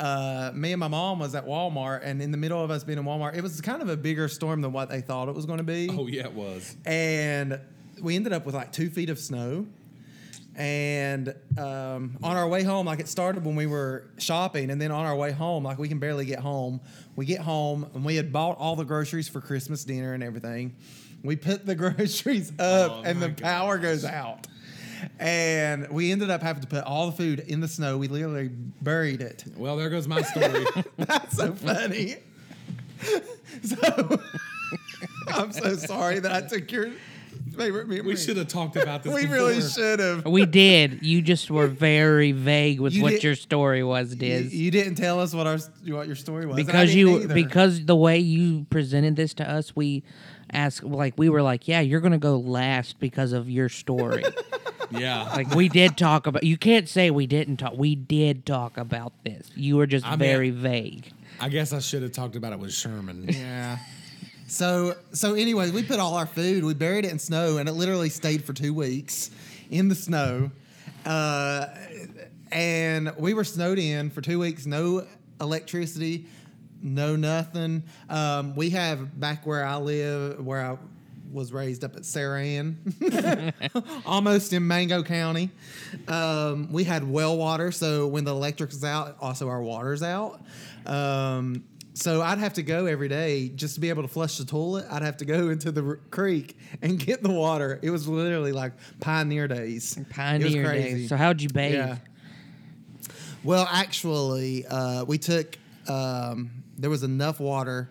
[0.00, 2.98] uh, me and my mom was at Walmart, and in the middle of us being
[2.98, 5.46] in Walmart, it was kind of a bigger storm than what they thought it was
[5.46, 5.88] going to be.
[5.90, 6.74] Oh yeah, it was.
[6.86, 7.60] And
[8.00, 9.66] we ended up with like two feet of snow.
[10.56, 14.90] And um, on our way home, like it started when we were shopping, and then
[14.90, 16.80] on our way home, like we can barely get home.
[17.16, 20.74] We get home, and we had bought all the groceries for Christmas dinner and everything.
[21.22, 24.48] We put the groceries up, Oh, and the power goes out.
[25.18, 27.98] And we ended up having to put all the food in the snow.
[27.98, 28.48] We literally
[28.82, 29.44] buried it.
[29.56, 30.64] Well, there goes my story.
[30.96, 32.16] That's so funny.
[33.62, 33.76] So
[35.28, 36.90] I'm so sorry that I took your
[37.56, 38.02] favorite memory.
[38.02, 39.12] we should have talked about this.
[39.12, 39.36] We before.
[39.36, 40.24] really should have.
[40.26, 41.02] We did.
[41.04, 44.54] You just were very vague with You what did- your story was, You, Diz.
[44.54, 47.34] you didn't tell us what our what your story was because you either.
[47.34, 50.02] because the way you presented this to us, we
[50.52, 54.24] asked like we were like, yeah, you're gonna go last because of your story.
[54.92, 55.22] Yeah.
[55.36, 56.42] like we did talk about.
[56.42, 57.74] You can't say we didn't talk.
[57.76, 59.48] We did talk about this.
[59.54, 61.12] You were just I mean- very vague.
[61.38, 63.26] I guess I should have talked about it with Sherman.
[63.28, 63.78] yeah.
[64.48, 67.72] So so anyways, we put all our food, we buried it in snow, and it
[67.74, 69.30] literally stayed for two weeks
[69.70, 70.50] in the snow.
[71.06, 71.66] Uh,
[72.50, 75.06] and we were snowed in for two weeks, no
[75.40, 76.26] electricity,
[76.82, 77.82] no nothing.
[78.08, 80.78] Um, we have back where I live, where I
[81.32, 82.78] was raised up at Sarah Ann,
[84.06, 85.50] almost in Mingo County.
[86.08, 90.40] Um, we had well water, so when the electric's out, also our water's out.
[90.86, 91.64] Um,
[91.94, 94.86] so I'd have to go every day just to be able to flush the toilet.
[94.90, 97.78] I'd have to go into the r- creek and get the water.
[97.82, 99.98] It was literally like pioneer days.
[100.10, 101.08] Pioneer days.
[101.08, 101.74] So how'd you bathe?
[101.74, 101.96] Yeah.
[103.44, 105.56] Well, actually, uh, we took.
[105.88, 107.90] Um, there was enough water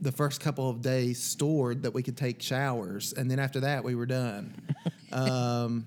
[0.00, 3.82] the first couple of days stored that we could take showers, and then after that,
[3.82, 4.54] we were done.
[5.12, 5.86] um,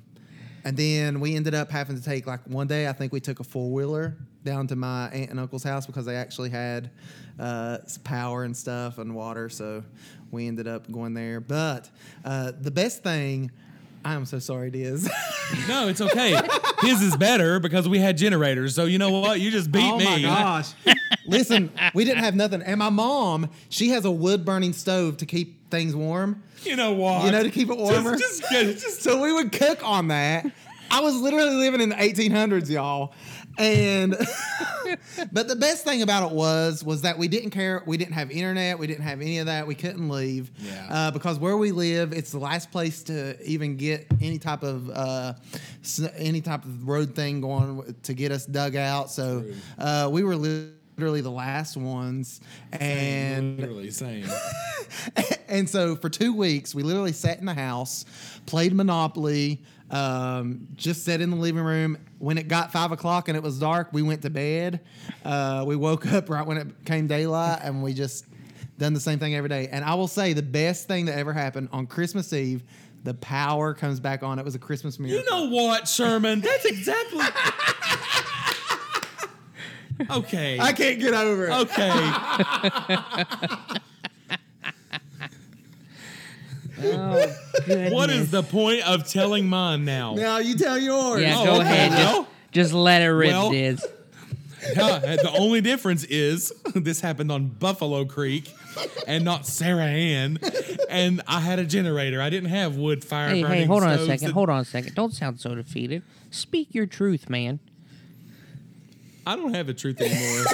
[0.65, 2.87] and then we ended up having to take like one day.
[2.87, 6.05] I think we took a four wheeler down to my aunt and uncle's house because
[6.05, 6.91] they actually had
[7.39, 9.49] uh, power and stuff and water.
[9.49, 9.83] So
[10.31, 11.39] we ended up going there.
[11.39, 11.89] But
[12.25, 13.51] uh, the best thing,
[14.03, 15.09] I am so sorry, Diz.
[15.67, 16.39] No, it's okay.
[16.81, 18.75] His is better because we had generators.
[18.75, 19.39] So you know what?
[19.39, 19.87] You just beat me.
[19.89, 20.05] oh me.
[20.05, 20.73] my gosh.
[21.29, 22.61] Listen, we didn't have nothing.
[22.61, 26.43] And my mom, she has a wood burning stove to keep things warm.
[26.63, 27.25] You know what?
[27.25, 28.17] You know, to keep it warmer.
[28.17, 30.45] Just, just, just So we would cook on that.
[30.91, 33.13] I was literally living in the 1800s, y'all.
[33.57, 34.15] And
[35.31, 37.83] but the best thing about it was was that we didn't care.
[37.85, 38.79] We didn't have internet.
[38.79, 39.67] We didn't have any of that.
[39.67, 40.87] We couldn't leave Yeah.
[40.89, 44.89] uh, because where we live, it's the last place to even get any type of
[44.89, 45.33] uh,
[46.15, 49.11] any type of road thing going to get us dug out.
[49.11, 49.45] So
[49.77, 50.35] uh, we were
[50.99, 52.41] literally the last ones,
[52.73, 54.25] and literally same.
[55.47, 58.03] and so for two weeks, we literally sat in the house,
[58.45, 61.97] played Monopoly, um, just sat in the living room.
[62.17, 64.81] When it got five o'clock and it was dark, we went to bed.
[65.23, 68.25] Uh, we woke up right when it came daylight, and we just
[68.77, 69.69] done the same thing every day.
[69.71, 72.61] And I will say the best thing that ever happened on Christmas Eve,
[73.05, 74.37] the power comes back on.
[74.37, 75.23] It was a Christmas miracle.
[75.23, 76.41] You know what, Sherman?
[76.41, 77.23] That's exactly.
[80.09, 80.59] Okay.
[80.59, 81.51] I can't get over it.
[81.51, 82.11] Okay.
[86.81, 87.35] Oh.
[87.91, 90.13] What is the point of telling mine now?
[90.15, 91.21] Now you tell yours.
[91.21, 91.91] Yeah, Oh, go okay, ahead.
[91.91, 92.21] well.
[92.23, 93.51] Just, just let it rip, Well.
[93.51, 93.85] Diz.
[94.75, 98.53] Yeah, the only difference is this happened on Buffalo Creek
[99.07, 100.37] and not Sarah Ann.
[100.89, 102.21] And I had a generator.
[102.21, 103.57] I didn't have wood fire Hey, burning.
[103.59, 104.27] hey, hold on a second.
[104.27, 104.95] that- Hold on a second.
[104.95, 106.03] Don't sound so defeated.
[106.31, 107.59] Speak your truth, man.
[109.29, 110.45] I don't have a truth anymore.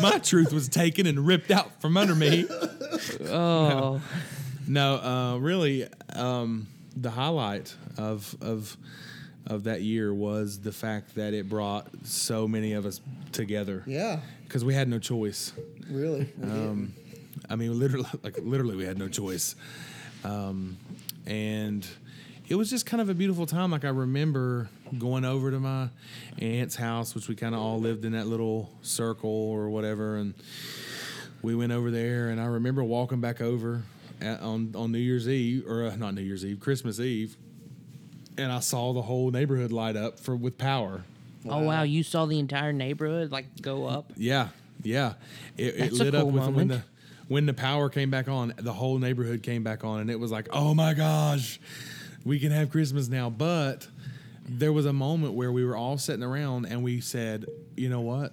[0.00, 2.46] My truth was taken and ripped out from under me.
[3.26, 4.00] Oh,
[4.66, 8.76] No, uh, really, um, the highlight of of
[9.46, 13.00] of that year was the fact that it brought so many of us
[13.32, 15.52] together Yeah, because we had no choice.
[15.90, 16.30] really.
[16.42, 16.92] Um,
[17.50, 19.56] I mean, literally, like literally, we had no choice.
[20.22, 20.76] Um,
[21.26, 21.86] and
[22.48, 23.70] it was just kind of a beautiful time.
[23.72, 25.88] Like I remember going over to my
[26.38, 30.34] aunt's house, which we kind of all lived in that little circle or whatever, and
[31.42, 32.28] we went over there.
[32.28, 33.82] And I remember walking back over
[34.20, 37.36] at, on on New Year's Eve, or uh, not New Year's Eve, Christmas Eve,
[38.36, 41.04] and I saw the whole neighborhood light up for with power.
[41.48, 44.12] Oh wow, you saw the entire neighborhood like go up.
[44.16, 44.48] Yeah,
[44.82, 45.14] yeah.
[45.56, 46.82] It, it lit up cool with when the
[47.28, 48.54] when the power came back on.
[48.56, 51.60] The whole neighborhood came back on, and it was like, oh my gosh,
[52.24, 53.30] we can have Christmas now.
[53.30, 53.86] But
[54.48, 57.46] there was a moment where we were all sitting around, and we said,
[57.76, 58.32] you know what?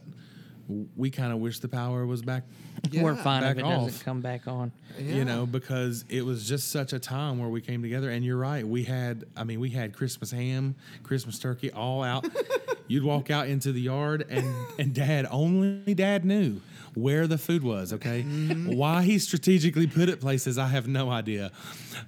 [0.96, 2.44] We kind of wish the power was back.
[2.92, 3.24] We're Yeah.
[3.24, 4.72] fine if Back it doesn't come back on.
[5.00, 5.16] Yeah.
[5.16, 8.10] You know, because it was just such a time where we came together.
[8.10, 12.26] And you're right, we had, I mean, we had Christmas ham, Christmas turkey, all out.
[12.88, 14.46] You'd walk out into the yard, and
[14.80, 16.62] and Dad only Dad knew
[16.96, 17.94] where the food was.
[17.94, 21.52] Okay, why he strategically put it places, I have no idea.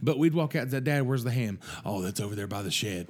[0.01, 1.59] But we'd walk out and say, Dad, where's the ham?
[1.85, 3.07] Oh, that's over there by the shed.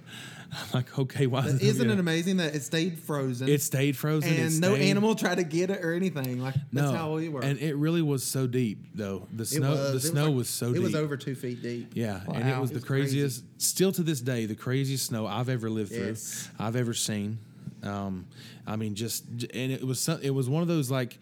[0.49, 1.45] I'm like, okay, why?
[1.45, 3.49] Is it, Isn't it amazing that it stayed frozen?
[3.49, 4.31] It stayed frozen.
[4.33, 6.41] it and no stayed- animal tried to get it or anything.
[6.41, 7.41] Like that's how we were.
[7.43, 9.27] and it really was so deep though.
[9.33, 9.91] The It snow, was.
[9.91, 10.75] the It snow like- was so deep.
[10.75, 10.83] It deep.
[10.85, 11.91] was over two feet deep.
[11.95, 12.61] Yeah, and it Wow.
[12.61, 13.19] was It the was crazy.
[13.19, 13.43] craziest.
[13.61, 16.15] Still to this day, the craziest snow I've ever lived through.
[16.57, 17.39] I've ever seen.
[17.83, 18.25] Um,
[18.65, 21.19] I mean, just and it was it was one of those like.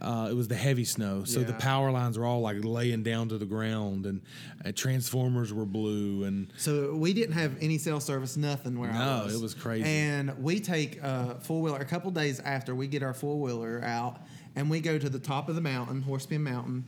[0.00, 3.28] Uh, it was the heavy snow, so the power lines were all like laying down
[3.28, 4.22] to the ground, and
[4.64, 8.94] uh, transformers were blue, and So we didn't have any cell service, nothing where I
[8.94, 9.06] was.
[9.06, 9.34] No, was.
[9.34, 9.84] it was crazy.
[9.84, 13.82] And we take a four wheeler a couple days after we get our four wheeler
[13.84, 14.20] out,
[14.56, 16.84] and we go to the top of the mountain, Horsepin Mountain.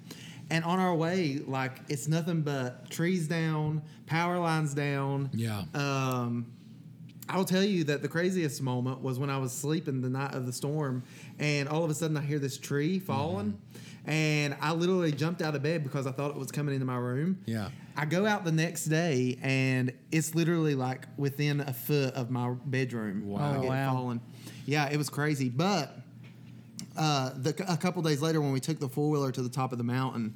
[0.50, 5.30] And on our way, like it's nothing but trees down, power lines down.
[5.32, 5.64] Yeah.
[5.74, 6.46] Um,
[7.28, 10.44] I'll tell you that the craziest moment was when I was sleeping the night of
[10.46, 11.02] the storm,
[11.38, 13.52] and all of a sudden I hear this tree falling,
[14.04, 14.10] Mm-hmm.
[14.10, 16.96] and I literally jumped out of bed because I thought it was coming into my
[16.96, 17.38] room.
[17.46, 17.68] Yeah.
[17.96, 22.50] I go out the next day, and it's literally like within a foot of my
[22.66, 23.28] bedroom.
[23.28, 23.60] Wow.
[23.62, 23.92] Oh, wow.
[23.94, 24.20] falling.
[24.66, 25.96] Yeah, it was crazy, but.
[26.94, 29.72] Uh, the, a couple days later, when we took the four wheeler to the top
[29.72, 30.34] of the mountain,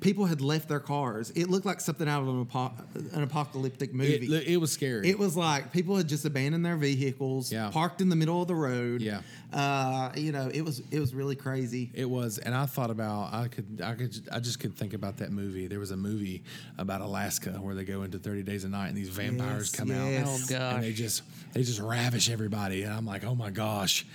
[0.00, 1.30] people had left their cars.
[1.36, 2.72] It looked like something out of an, apo-
[3.12, 4.34] an apocalyptic movie.
[4.34, 5.08] it, it was scary.
[5.08, 7.70] It was like people had just abandoned their vehicles, Yeah.
[7.70, 9.02] parked in the middle of the road.
[9.02, 9.20] Yeah.
[9.52, 11.90] uh, you know, it was it was really crazy.
[11.94, 15.18] It was, and I thought about I could I could I just could think about
[15.18, 15.66] that movie.
[15.66, 16.42] There was a movie
[16.78, 19.88] about Alaska where they go into Thirty Days a Night and these vampires Yes, come
[19.88, 20.26] yes.
[20.26, 20.28] out.
[20.28, 20.74] Oh, gosh.
[20.76, 21.22] And they just
[21.52, 24.06] they just ravish everybody, and I'm like, oh my gosh,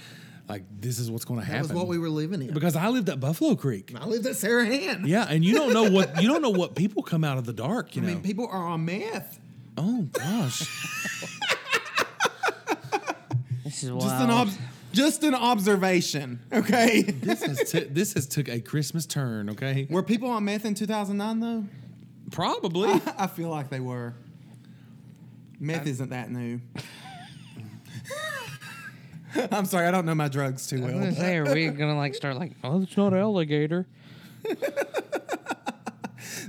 [0.48, 1.62] like this is what's going to happen.
[1.64, 1.76] That happen.
[1.76, 2.54] was what we were living in.
[2.54, 3.92] because I lived at Buffalo Creek.
[4.00, 5.04] I lived at Sarah Ann.
[5.06, 7.54] Yeah, and you don't know what you don't know what people come out of the
[7.54, 7.96] dark.
[7.96, 8.12] You I know.
[8.14, 9.40] mean, people are on meth.
[9.78, 10.64] oh gosh.
[13.64, 14.50] This is Just an wild.
[14.50, 14.54] ob-
[14.94, 16.40] just an observation.
[16.54, 17.02] Okay.
[17.02, 19.50] this has t- this has took a Christmas turn.
[19.50, 19.88] Okay.
[19.90, 21.66] were people on meth in 2009 though?
[22.32, 22.90] Probably.
[23.18, 24.14] I feel like they were.
[25.60, 26.62] Meth isn't that new.
[29.52, 31.00] I'm sorry, I don't know my drugs too I was well.
[31.04, 33.88] gonna say, are we gonna like start like, oh, it's not alligator?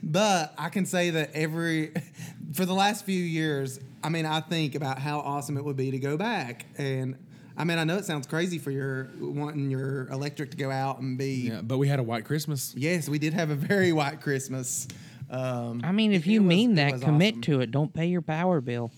[0.02, 1.92] But I can say that every
[2.52, 5.90] for the last few years, I mean, I think about how awesome it would be
[5.90, 6.64] to go back.
[6.78, 7.16] And
[7.56, 11.00] I mean, I know it sounds crazy for your wanting your electric to go out
[11.00, 11.48] and be.
[11.48, 12.72] yeah, but we had a white Christmas.
[12.76, 14.86] Yes, we did have a very white Christmas.
[15.28, 17.42] Um, I mean, if you was- mean that, commit awesome.
[17.42, 17.70] to it.
[17.70, 18.92] Don't pay your power bill.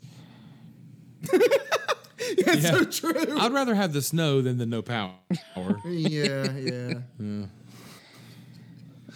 [2.46, 2.70] it's Yeah.
[2.70, 3.38] so true.
[3.38, 5.12] I'd rather have the snow than the no power.
[5.86, 6.94] yeah, yeah.
[7.20, 7.48] I'd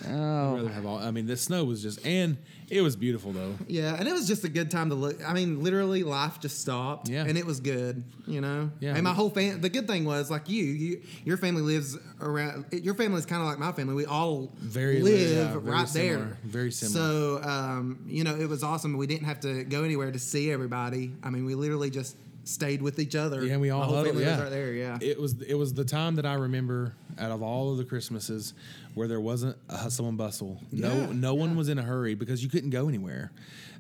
[0.09, 0.99] Oh, rather have all.
[0.99, 2.37] I mean, the snow was just, and
[2.69, 3.55] it was beautiful though.
[3.69, 5.17] Yeah, and it was just a good time to look.
[5.25, 7.09] I mean, literally, life just stopped.
[7.09, 7.25] Yeah.
[7.25, 8.03] and it was good.
[8.27, 8.71] You know.
[8.81, 8.95] Yeah.
[8.95, 9.61] And my whole fam.
[9.61, 12.65] The good thing was, like you, you your family lives around.
[12.73, 13.95] Your family is kind of like my family.
[13.95, 16.25] We all Very live li- yeah, very right similar.
[16.25, 16.39] there.
[16.45, 17.41] Very similar.
[17.41, 18.97] So, um, you know, it was awesome.
[18.97, 21.13] We didn't have to go anywhere to see everybody.
[21.23, 23.45] I mean, we literally just stayed with each other.
[23.45, 24.15] Yeah, we all my whole huddled.
[24.15, 24.73] family Yeah, was right there.
[24.73, 24.99] Yeah.
[25.01, 28.55] It was it was the time that I remember out of all of the Christmases
[28.95, 30.61] where there wasn't a hustle and bustle.
[30.73, 33.33] No, Yeah, no one was in a hurry because you couldn't go anywhere.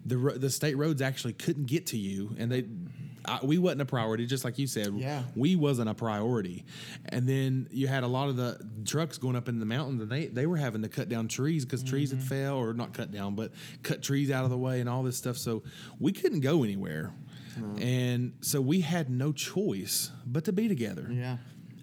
[0.06, 2.64] The the state roads actually couldn't get to you, and they.
[3.24, 4.94] I, we wasn't a priority, just like you said.
[4.94, 5.22] Yeah.
[5.36, 6.64] we wasn't a priority,
[7.10, 10.10] and then you had a lot of the trucks going up in the mountains, and
[10.10, 12.18] they they were having to cut down trees because trees Mm-hmm.
[12.18, 13.52] had fell, or not cut down, but
[13.84, 15.36] cut trees out of the way and all this stuff.
[15.36, 15.62] So
[16.00, 17.12] we couldn't go anywhere,
[17.58, 17.82] Mm-hmm.
[17.82, 21.06] and so we had no choice but to be together.
[21.10, 21.36] yeah.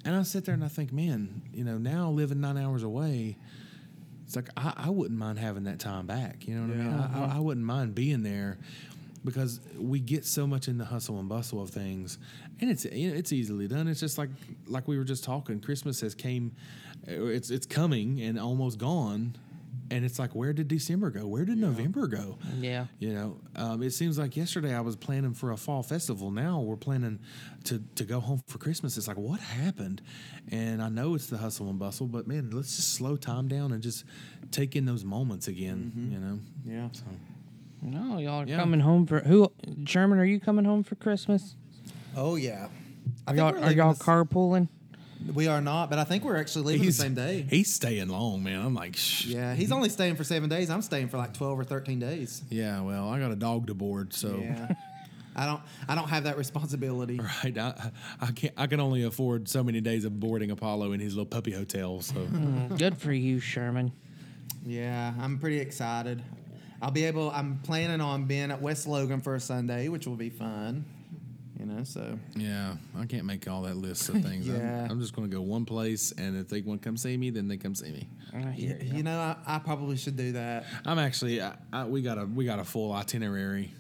[0.06, 3.38] And I sit there and I think, man, you know, now living nine hours away,
[4.26, 6.48] it's like I, I wouldn't mind having that time back.
[6.48, 6.94] You know what I mean?
[6.94, 7.20] Uh-huh.
[7.20, 8.58] I, I, I wouldn't mind being there.
[9.26, 12.18] because we get so much in the hustle and bustle of things,
[12.62, 13.88] and it's you know, it's easily done.
[13.90, 14.30] It's just like
[14.68, 15.60] like we were just talking.
[15.60, 16.54] Christmas has came,
[17.06, 19.36] it's it's coming and almost gone,
[19.92, 21.26] and it's like where did December go?
[21.28, 22.38] Where did November go?
[22.60, 22.86] Yeah.
[23.00, 26.32] You know, um, it seems like yesterday I was planning for a fall festival.
[26.32, 27.20] Now we're planning
[27.66, 28.98] to, to go home for Christmas.
[28.98, 30.02] It's like, what happened?
[30.52, 33.72] And I know it's the hustle and bustle, but man, let's just slow time down
[33.72, 34.04] and just
[34.52, 36.40] take in those moments again, you know?
[36.66, 36.90] Yeah.
[36.92, 37.04] So,
[37.82, 38.58] No, y'all are Yeah.
[38.58, 39.52] coming home for who?
[39.86, 41.56] Sherman, are you coming home for Christmas?
[42.16, 42.68] Oh yeah.
[43.28, 44.68] I Are y'all, we're y'all the carpooling?
[45.34, 47.46] We are not, but I think we're actually leaving the same day.
[47.50, 48.66] He's staying long, man.
[48.66, 49.26] I'm like, Shh.
[49.26, 50.70] Yeah, he's only staying for seven days.
[50.70, 52.42] I'm staying for like twelve or thirteen days.
[52.50, 54.40] Yeah, well, I got a dog to board, so.
[54.42, 54.74] Yeah.
[55.36, 55.62] I don't.
[55.88, 57.20] I don't have that responsibility.
[57.44, 58.54] Right, I, I can't.
[58.58, 62.02] I can only afford so many days of boarding Apollo in his little puppy hotel.
[62.02, 63.92] So hmm, Good for you, Sherman.
[64.66, 66.22] Yeah, I'm pretty excited.
[66.82, 67.32] I'll be able.
[67.32, 70.86] I'm planning on being at West Logan for a Sunday, which will be fun.
[71.60, 74.48] You know, so Yeah, I can't make all that list of things.
[74.50, 74.86] Yeah.
[74.86, 77.18] I'm, I'm just going to go one place, and if they want to come see
[77.18, 78.08] me, then they come see me.
[78.34, 80.66] I hear you, know, I, I probably should do that.
[80.86, 83.74] I'm actually, I, I, we got a we got a full itinerary.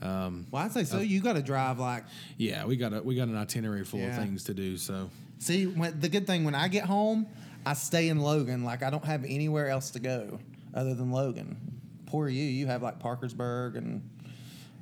[0.00, 1.00] Um, well, I'd say so.
[1.00, 2.04] You got to drive like.
[2.36, 4.76] Yeah, we got a we got an itinerary full of things to do.
[4.76, 7.26] So See, when, the good thing when I get home,
[7.64, 8.64] I stay in Logan.
[8.64, 10.38] Like I don't have anywhere else to go
[10.74, 11.56] other than Logan.
[12.06, 12.44] Poor you.
[12.44, 14.08] You have like Parkersburg and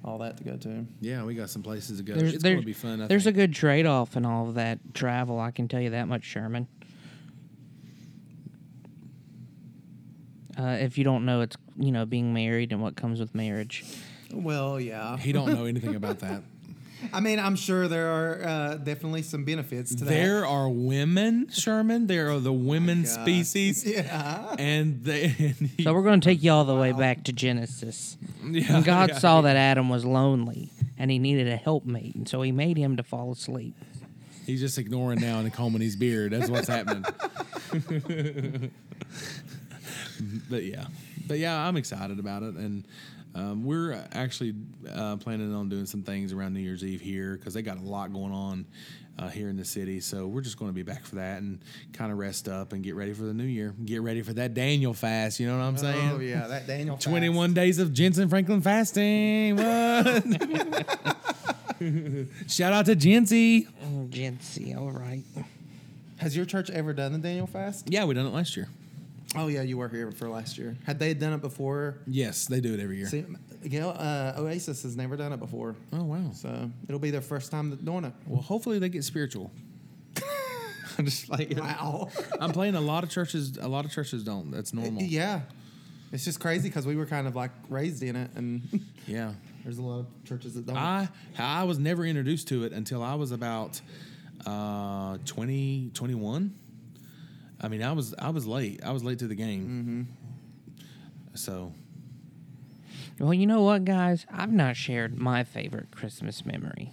[0.04, 0.86] all that to go to.
[1.00, 2.14] yeah, we got some places to go.
[2.14, 3.00] There's, it's there- going to be fun.
[3.00, 3.36] I there's think.
[3.36, 5.40] a good trade off in all of that travel.
[5.40, 6.68] I can tell you that much, Sherman.
[10.58, 13.84] Uh, if you don't know, it's you know being married and what comes with marriage.
[14.32, 15.16] Well, yeah.
[15.16, 16.42] he don't know anything about that.
[17.12, 20.10] I mean, I'm sure there are uh, definitely some benefits to that.
[20.10, 22.06] There are women, Sherman.
[22.06, 23.08] There are the women God.
[23.08, 24.54] species, Yeah.
[24.58, 25.54] and they.
[25.82, 28.16] So we're going to take you all the way back to Genesis.
[28.44, 29.18] yeah, And God yeah.
[29.18, 32.96] saw that Adam was lonely and he needed a helpmate, and so he made him
[32.96, 33.74] to fall asleep.
[34.46, 36.32] He's just ignoring now and combing his beard.
[36.32, 37.04] That's what's happening.
[40.50, 40.86] but yeah,
[41.26, 42.84] but yeah, I'm excited about it, and
[43.34, 44.54] um, we're actually
[44.92, 47.82] uh, planning on doing some things around New Year's Eve here because they got a
[47.82, 48.66] lot going on
[49.18, 50.00] uh, here in the city.
[50.00, 51.58] So we're just going to be back for that and
[51.92, 53.74] kind of rest up and get ready for the new year.
[53.84, 55.40] Get ready for that Daniel fast.
[55.40, 56.10] You know what I'm saying?
[56.12, 56.96] Oh yeah, that Daniel.
[56.96, 57.08] fast.
[57.08, 59.56] 21 days of Jentezen Franklin fasting.
[59.56, 60.24] What?
[62.50, 63.66] Shout out to Jency.
[63.82, 65.24] Oh, Jency, all right.
[66.18, 67.90] Has your church ever done the Daniel fast?
[67.90, 68.68] Yeah, we done it last year.
[69.36, 70.76] Oh yeah, you were here for last year.
[70.84, 71.98] Had they done it before?
[72.06, 73.06] Yes, they do it every year.
[73.06, 73.24] See,
[73.68, 76.30] Gail, uh, Oasis has never done it before, Oh wow.
[76.32, 78.12] so it'll be their first time doing it.
[78.26, 79.50] Well, hopefully they get spiritual.
[80.98, 82.10] I'm just like Wow.
[82.40, 83.56] I'm playing a lot of churches.
[83.58, 84.50] A lot of churches don't.
[84.50, 85.02] That's normal.
[85.02, 85.40] yeah,
[86.12, 88.62] it's just crazy because we were kind of like raised in it, and
[89.06, 89.32] Yeah.
[89.64, 90.76] there's a lot of churches that don't.
[90.76, 91.08] I
[91.38, 93.80] I was never introduced to it until I was about
[94.46, 96.54] uh 20, 21.
[97.64, 98.80] I mean, I was I was late.
[98.84, 100.08] I was late to the game.
[100.76, 100.84] Mm-hmm.
[101.34, 101.72] So
[103.18, 104.26] Well, you know what, guys?
[104.30, 106.92] I've not shared my favorite Christmas memory.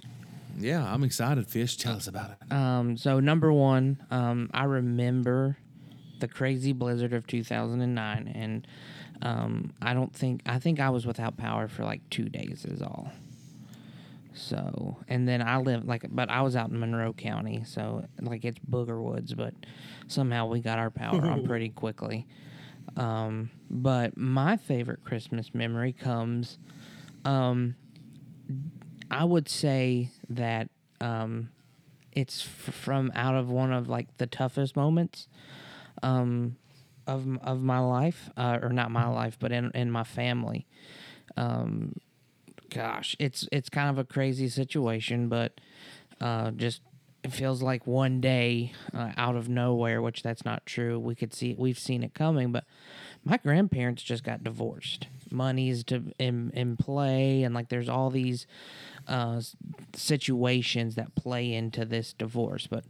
[0.57, 1.47] yeah, I'm excited.
[1.47, 2.53] Fish, tell us about it.
[2.53, 5.57] Um, so number one, um, I remember
[6.19, 8.65] the crazy blizzard of 2009, and
[9.21, 12.81] um, I don't think I think I was without power for like two days is
[12.81, 13.11] all.
[14.33, 18.45] So and then I live like, but I was out in Monroe County, so like
[18.45, 19.53] it's Booger Woods, but
[20.07, 22.25] somehow we got our power on pretty quickly.
[22.95, 26.57] Um, but my favorite Christmas memory comes,
[27.25, 27.75] um,
[29.09, 30.69] I would say that
[30.99, 31.49] um,
[32.11, 35.27] it's f- from out of one of like the toughest moments
[36.03, 36.55] um,
[37.07, 40.65] of of my life, uh, or not my life, but in in my family.
[41.37, 41.95] Um,
[42.73, 45.59] gosh, it's it's kind of a crazy situation, but
[46.19, 46.81] uh, just
[47.23, 50.97] it feels like one day uh, out of nowhere, which that's not true.
[50.97, 52.63] We could see we've seen it coming, but
[53.23, 55.07] my grandparents just got divorced.
[55.29, 58.47] Money's to in in play, and like there's all these
[59.07, 59.41] uh,
[59.93, 62.67] situations that play into this divorce.
[62.67, 62.85] But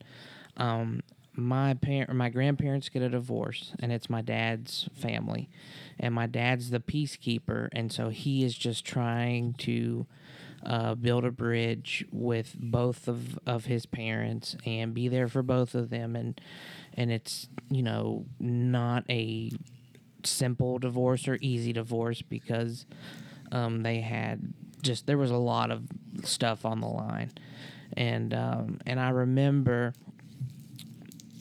[0.57, 1.01] um,
[1.33, 5.49] my parent, my grandparents get a divorce, and it's my dad's family,
[5.99, 10.05] and my dad's the peacekeeper, and so he is just trying to
[10.65, 15.73] uh, build a bridge with both of, of his parents and be there for both
[15.73, 16.39] of them, and
[16.93, 19.51] and it's you know not a
[20.23, 22.85] simple divorce or easy divorce because
[23.51, 25.83] um, they had just there was a lot of
[26.23, 27.31] stuff on the line,
[27.95, 29.93] and um, and I remember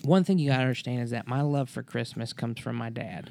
[0.03, 3.30] one thing you gotta understand is that my love for Christmas comes from my dad.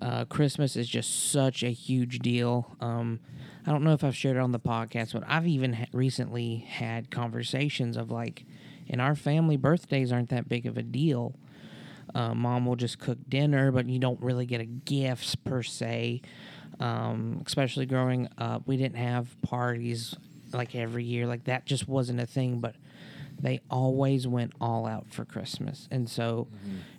[0.00, 2.76] Uh, Christmas is just such a huge deal.
[2.80, 3.20] Um,
[3.66, 6.58] I don't know if I've shared it on the podcast, but I've even ha- recently
[6.68, 8.44] had conversations of like,
[8.86, 11.34] in our family, birthdays aren't that big of a deal.
[12.14, 16.22] Uh, mom will just cook dinner, but you don't really get a gifts per se.
[16.80, 20.14] Um, especially growing up, we didn't have parties
[20.52, 21.26] like every year.
[21.26, 22.60] Like that just wasn't a thing.
[22.60, 22.76] But
[23.40, 26.48] they always went all out for Christmas, and so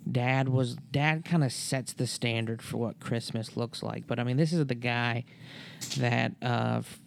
[0.09, 4.07] Dad was Dad kind of sets the standard for what Christmas looks like.
[4.07, 5.25] But I mean, this is the guy
[5.97, 6.99] that uh, f-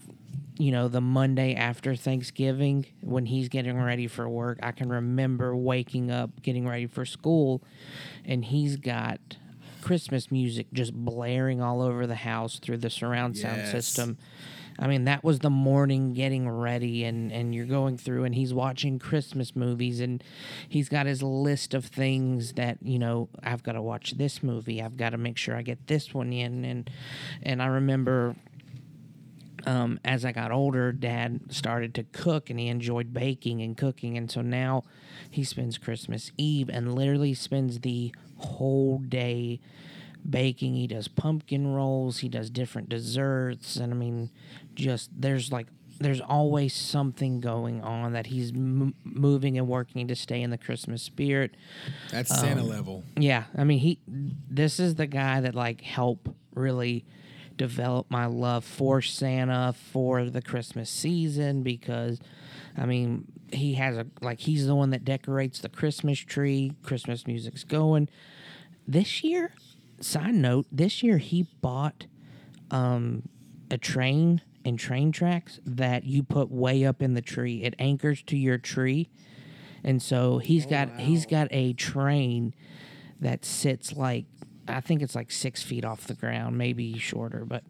[0.59, 5.57] you know, the Monday after Thanksgiving when he's getting ready for work, I can remember
[5.57, 7.63] waking up, getting ready for school,
[8.25, 9.19] and he's got
[9.81, 14.19] Christmas music just blaring all over the house through the surround sound system.
[14.79, 18.55] I mean, that was the morning getting ready, and, and you're going through, and he's
[18.55, 20.23] watching Christmas movies, and
[20.69, 24.83] he's got his list of things that you know I've got to watch this movie,
[24.83, 26.91] I've got to make sure I get this one in, and
[27.43, 28.37] and I remember
[29.67, 34.17] um, as I got older, Dad started to cook and he enjoyed baking and cooking.
[34.17, 34.85] And so now
[35.31, 39.61] he spends Christmas Eve and literally spends the whole day
[40.29, 40.75] baking.
[40.75, 43.77] He does pumpkin rolls, he does different desserts.
[43.77, 44.31] And I mean,
[44.75, 45.67] just there's like,
[45.99, 50.59] there's always something going on that he's m- moving and working to stay in the
[50.59, 51.55] Christmas spirit.
[52.11, 53.05] That's Santa um, level.
[53.17, 57.05] Yeah, I mean he this is the guy that like helped really
[57.57, 62.19] develop my love for Santa for the Christmas season because
[62.77, 67.27] I mean he has a like he's the one that decorates the Christmas tree, Christmas
[67.27, 68.09] music's going.
[68.89, 69.53] This year,
[70.03, 72.07] side note, this year he bought
[72.71, 73.23] um
[73.71, 77.63] a train and train tracks that you put way up in the tree.
[77.63, 79.09] It anchors to your tree.
[79.85, 82.55] And so he's got he's got a train
[83.21, 84.27] that sits like
[84.69, 87.65] I think it's like six feet off the ground, maybe shorter, but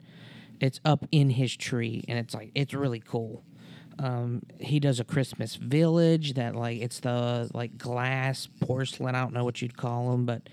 [0.61, 3.43] it's up in his tree, and it's like it's really cool.
[3.99, 9.15] Um, he does a Christmas village that like it's the like glass porcelain.
[9.15, 10.49] I don't know what you'd call them, but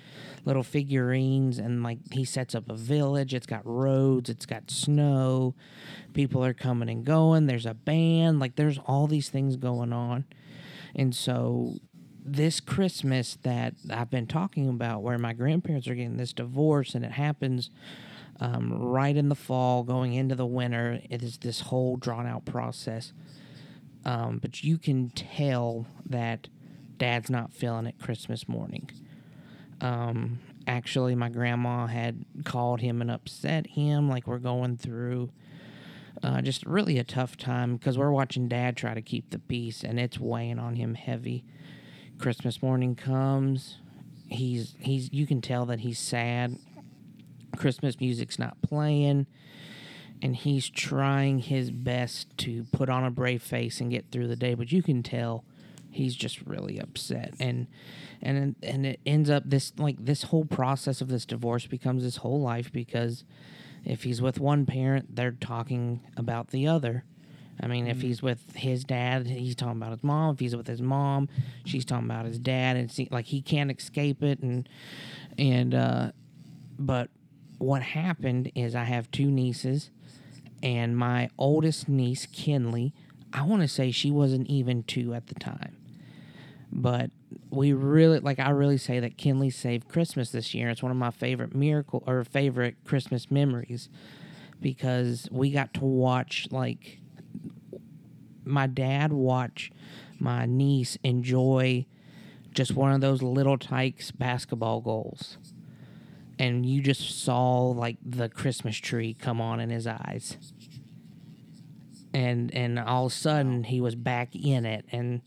[0.46, 3.34] little figurines, and like he sets up a village.
[3.34, 5.56] It's got roads, it's got snow.
[6.14, 7.48] People are coming and going.
[7.48, 8.40] There's a band.
[8.40, 10.26] Like there's all these things going on,
[10.96, 11.76] and so
[12.24, 17.04] this Christmas that I've been talking about, where my grandparents are getting this divorce, and
[17.04, 17.70] it happens
[18.40, 21.02] um, right in the fall, going into the winter.
[21.10, 23.14] It is this whole drawn out process.
[24.06, 26.47] Um, but you can tell that
[26.97, 28.89] dad's not feeling it Christmas morning.
[29.82, 35.32] Um, actually, my grandma had called him and upset him, like we're going through
[36.24, 39.84] uh, just really a tough time because we're watching dad try to keep the peace,
[39.84, 41.45] and it's weighing on him heavy.
[42.18, 43.78] Christmas morning comes,
[44.28, 46.58] he's he's you can tell that he's sad.
[47.58, 49.28] Christmas music's not playing,
[50.22, 54.36] and he's trying his best to put on a brave face and get through the
[54.36, 55.46] day, but you can tell
[55.92, 57.34] he's just really upset.
[57.40, 57.68] And
[58.22, 62.18] and and it ends up this like this whole process of this divorce becomes his
[62.18, 63.24] whole life because
[63.86, 67.06] if he's with one parent they're talking about the other.
[67.62, 70.34] I mean if he's with his dad he's talking about his mom.
[70.34, 71.30] If he's with his mom
[71.66, 74.68] she's talking about his dad and it's like he can't escape it and
[75.38, 76.12] and uh
[76.78, 77.10] but
[77.58, 79.92] what happened is i have two nieces
[80.64, 82.93] and my oldest niece kinley
[83.34, 85.76] i want to say she wasn't even two at the time.
[86.72, 87.10] But
[87.49, 90.70] we really like i really say that kinley saved christmas this year.
[90.70, 93.89] It's one of my favorite miracle or favorite christmas memories
[94.62, 96.99] because we got to watch like
[98.45, 99.72] my dad watch
[100.20, 101.86] my niece enjoy
[102.51, 105.38] just one of those little tykes basketball goals
[106.40, 110.38] and you just saw like the christmas tree come on in his eyes.
[112.14, 114.86] And and all of a sudden he was back in it.
[114.92, 115.22] And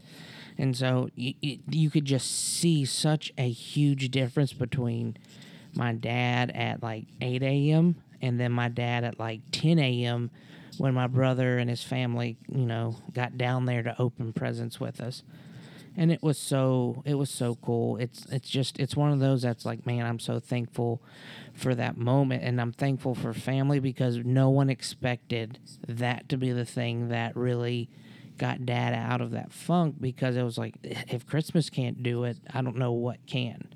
[0.58, 1.34] and so you,
[1.70, 5.16] you could just see such a huge difference between
[5.74, 10.30] my dad at like 8 a.m and then my dad at like 10 a.m
[10.76, 15.00] when my brother and his family you know got down there to open presents with
[15.00, 15.22] us
[15.96, 17.96] and it was so it was so cool.
[17.96, 21.02] It's it's just it's one of those that's like man i'm so thankful
[21.54, 22.42] for that moment.
[22.42, 27.36] And i'm thankful for family because no one expected that to be the thing that
[27.36, 27.90] really
[28.38, 32.38] got dad out of that funk because it was like if christmas can't do it
[32.52, 33.68] i don't know what can.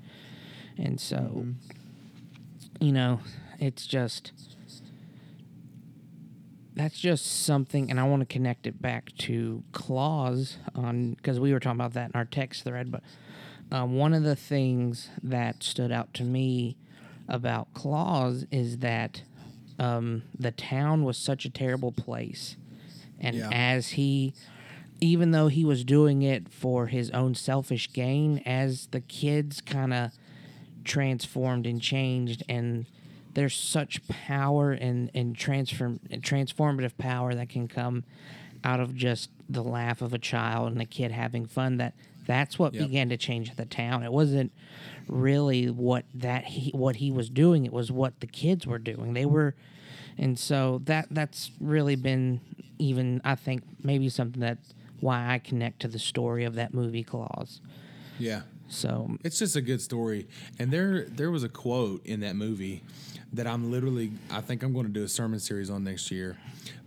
[0.79, 1.53] And so mm-hmm.
[2.81, 3.21] you know
[3.59, 4.33] it's just
[6.77, 11.53] that's just something, and I want to connect it back to Klaus on because we
[11.53, 12.93] were talking about that in our text thread.
[12.93, 13.03] But
[13.72, 16.77] um, one of the things that stood out to me
[17.29, 19.22] about Klaus is that
[19.79, 22.57] um, the town was such a terrible place,
[23.18, 23.49] and Yeah.
[23.51, 24.35] as he,
[25.01, 29.93] even though he was doing it for his own selfish gain, as the kids kind
[29.93, 30.12] of
[30.85, 32.87] transformed and changed and
[33.37, 38.03] there's such power and and transform transformative power that can come
[38.64, 41.95] out of just the laugh of a child and a kid having fun that
[42.26, 42.82] that's what Yep.
[42.89, 44.51] began to change the town it wasn't
[45.07, 49.12] really what that he what he was doing it was what the kids were doing
[49.12, 49.55] they were
[50.18, 52.41] and so that that's really been
[52.78, 54.59] even i think maybe something that
[55.01, 57.61] why i connect to the story of that movie Klaus
[58.18, 58.43] Yeah.
[58.68, 60.26] so It's just a good story.
[60.59, 62.82] And there there was a quote in that movie
[63.33, 66.37] that I'm literally I think I'm going to do a sermon series on next year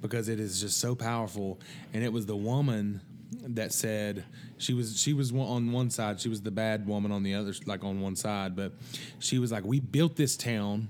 [0.02, 1.60] because it is just so powerful.
[1.94, 4.26] And it was the woman that said
[4.58, 7.54] she was she was on one side she was the bad woman on the other
[7.68, 8.74] like on one side but
[9.20, 10.90] she was like we built this town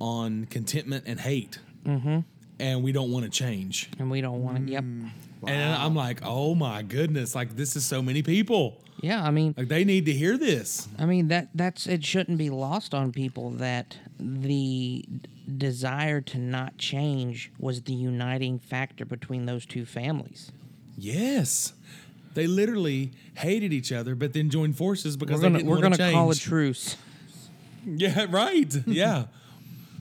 [0.00, 1.58] on contentment and hate.
[1.84, 2.18] Mm-hmm.
[2.58, 3.88] and we don't want to change.
[3.98, 7.86] And we don't want to yep and I'm like oh my goodness like this is
[7.86, 11.48] so many people yeah i mean like they need to hear this I mean that
[11.54, 15.04] that's it shouldn't be lost on people that the
[15.56, 20.52] desire to not change was the uniting factor between those two families.
[20.96, 21.72] Yes.
[22.34, 26.12] They literally hated each other, but then joined forces because We're gonna we're gonna to
[26.12, 26.96] call a truce.
[27.86, 28.74] Yeah, right.
[28.86, 29.26] yeah.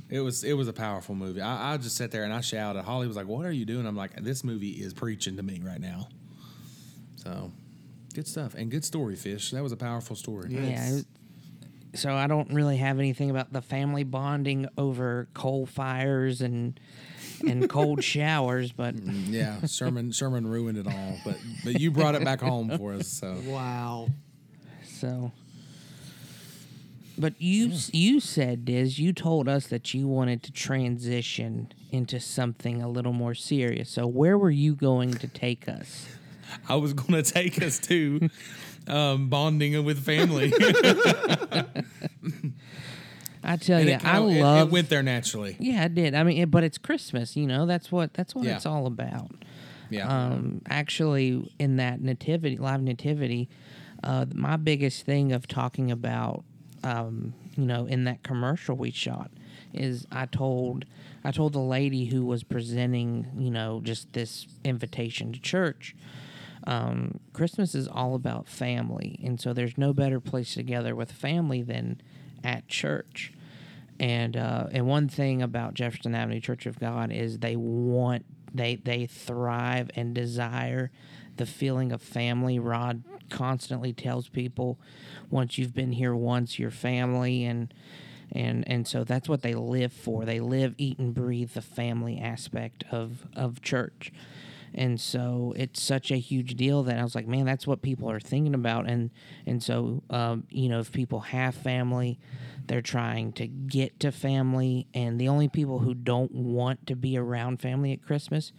[0.09, 1.39] It was it was a powerful movie.
[1.39, 2.83] I, I just sat there and I shouted.
[2.83, 5.61] Holly was like, "What are you doing?" I'm like, "This movie is preaching to me
[5.63, 6.09] right now."
[7.15, 7.51] So,
[8.17, 9.51] good stuff and good story, Fish.
[9.51, 10.49] That was a powerful story.
[10.51, 10.61] Yeah.
[10.61, 10.95] Yeah.
[10.97, 11.05] It-
[11.93, 16.79] So I don't really have anything about the family bonding over coal fires and
[17.47, 22.15] and cold showers, but mm, Yeah, Sherman Sherman ruined it all, but but you brought
[22.15, 23.07] it back home for us.
[23.07, 24.09] So Wow.
[24.83, 25.31] So,
[27.19, 32.81] but you you said Diz, you told us that you wanted to transition into something
[32.81, 33.89] a little more serious.
[33.91, 36.07] So where were you going to take us?
[36.69, 38.29] I was going to take us to
[38.87, 40.53] um, bonding with family.
[43.43, 44.67] I tell And you, I kinda- it- love.
[44.67, 45.55] It, went there naturally.
[45.59, 46.15] yeah, I did.
[46.15, 47.35] I mean, it, but it's Christmas.
[47.37, 48.55] You know, that's what that's what Yeah.
[48.55, 49.31] it's all about.
[49.89, 50.05] Yeah.
[50.09, 53.47] um, actually in that nativity live nativity
[54.03, 56.43] uh, my biggest thing of talking about
[56.83, 59.31] um, you know in that commercial we shot
[59.73, 60.83] is i told
[61.23, 65.95] i told the lady who was presenting you know just this invitation to church
[66.67, 71.63] um, christmas is all about family and so there's no better place together with family
[71.63, 71.99] than
[72.43, 73.33] at church
[73.99, 78.75] and uh, and one thing about Jefferson Avenue Church of God is they want they
[78.75, 80.91] they thrive and desire
[81.37, 82.59] the feeling of family.
[82.59, 84.79] Rod constantly tells people,
[85.29, 87.73] once you've been here once, you're family, and
[88.31, 90.25] and and so that's what they live for.
[90.25, 94.11] They live, eat, and breathe the family aspect of of church.
[94.77, 98.09] And so it's such a huge deal that I was like, man, that's what people
[98.11, 98.87] are thinking about.
[98.87, 99.09] And
[99.45, 102.19] and so um, you know, if people have family,
[102.67, 107.17] they're trying to get to family, and the only people who don't want to be
[107.17, 108.51] around family at Christmas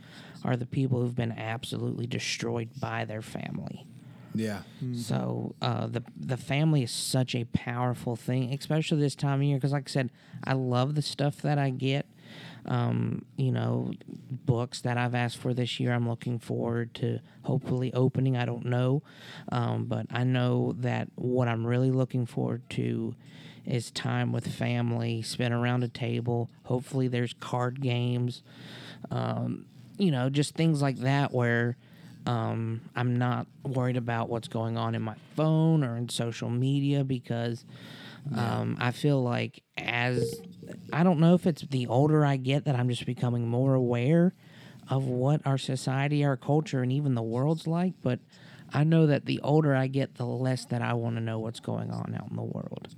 [0.44, 3.86] are the people who've been absolutely destroyed by their family.
[4.82, 4.94] yeah.
[4.94, 9.56] So uh, the the family is such a powerful thing, especially this time of year.
[9.56, 10.10] Because, like I said,
[10.44, 12.06] I love the stuff that I get.
[12.68, 13.92] Um, you know,
[14.30, 15.92] books that I've asked for this year.
[15.92, 18.36] I'm looking forward to hopefully opening.
[18.36, 19.02] I don't know,
[19.50, 23.14] um, but I know that what I'm really looking forward to
[23.64, 26.50] is time with family, spent around a table.
[26.64, 28.42] Hopefully, there's card games.
[29.10, 29.66] Um,
[29.98, 31.76] you know, just things like that where
[32.26, 37.02] um, I'm not worried about what's going on in my phone or in social media
[37.04, 37.64] because
[38.36, 40.40] um, I feel like as
[40.92, 44.34] I don't know if it's the older I get that I'm just becoming more aware
[44.88, 47.94] of what our society, our culture, and even the world's like.
[48.02, 48.20] But
[48.72, 51.60] I know that the older I get, the less that I want to know what's
[51.60, 52.88] going on out in the world.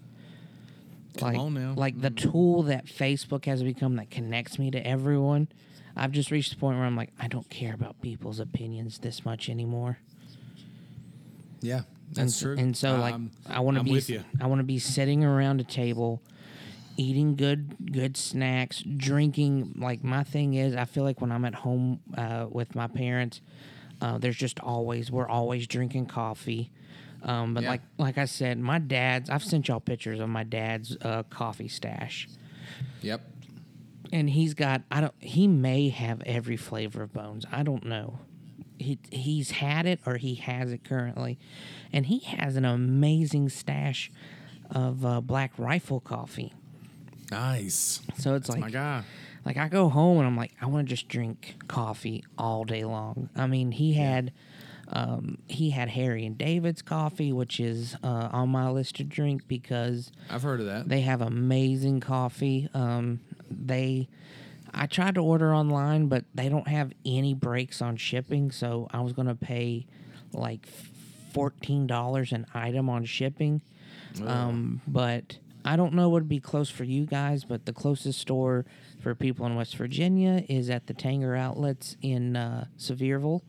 [1.18, 1.74] Come like, on now.
[1.76, 5.48] like the tool that Facebook has become that connects me to everyone.
[5.96, 9.24] I've just reached the point where I'm like, I don't care about people's opinions this
[9.24, 9.98] much anymore.
[11.60, 11.78] Yeah.
[11.78, 12.56] and, That's s- true.
[12.56, 14.22] And so, like, Um, I want to be, with you.
[14.40, 16.22] I want to be sitting around a table,
[17.00, 19.74] eating good, good snacks, drinking.
[19.76, 23.40] Like my thing is, I feel like when I'm at home uh, with my parents,
[24.00, 26.70] uh, there's just always we're always drinking coffee.
[27.22, 27.70] Um, but Yeah.
[27.70, 29.30] like like I said, my dad's.
[29.30, 32.28] I've sent y'all pictures of my dad's uh, coffee stash
[33.02, 33.20] Yep.
[34.12, 37.44] and he's got I don't he may have every flavor of bones.
[37.50, 38.18] I don't know.
[38.78, 41.38] He he's had it or he has it currently.
[41.92, 44.10] And he has an amazing stash
[44.70, 46.54] of uh, black rifle coffee.
[47.30, 48.00] Nice.
[48.18, 49.02] So it's That's like my guy.
[49.44, 52.84] like I go home and I'm like, I want to just drink coffee all day
[52.84, 53.28] long.
[53.36, 54.32] I mean, he had
[54.92, 59.46] um, he had Harry and David's coffee, which is uh, on my list to drink
[59.46, 60.88] because I've heard of that.
[60.88, 62.68] they have amazing coffee.
[62.74, 63.20] Um,
[63.50, 64.08] they
[64.74, 69.00] I tried to order online, but they don't have any breaks on shipping, so I
[69.00, 69.86] was gonna pay
[70.32, 70.66] like
[71.32, 73.62] fourteen dollars an item on shipping.
[74.26, 78.18] Um, but I don't know what would be close for you guys, but the closest
[78.18, 78.64] store
[79.02, 83.42] for people in West Virginia is at the Tanger Outlets in uh, Sevierville,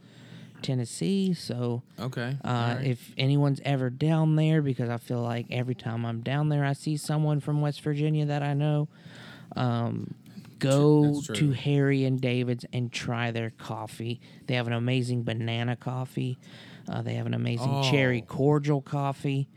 [0.61, 1.33] Tennessee.
[1.33, 2.37] So okay.
[2.43, 2.85] uh, right.
[2.85, 6.73] if anyone's ever down there, because I feel like every time I'm down there, I
[6.73, 8.87] see someone from West Virginia that I know.
[9.55, 10.13] Um,
[10.59, 11.51] go to.
[11.51, 14.21] Harry and David's and try their coffee.
[14.47, 16.37] They have an amazing banana coffee.
[16.87, 18.31] Uh, they have an amazing cherry Oh.
[18.33, 19.47] cordial coffee.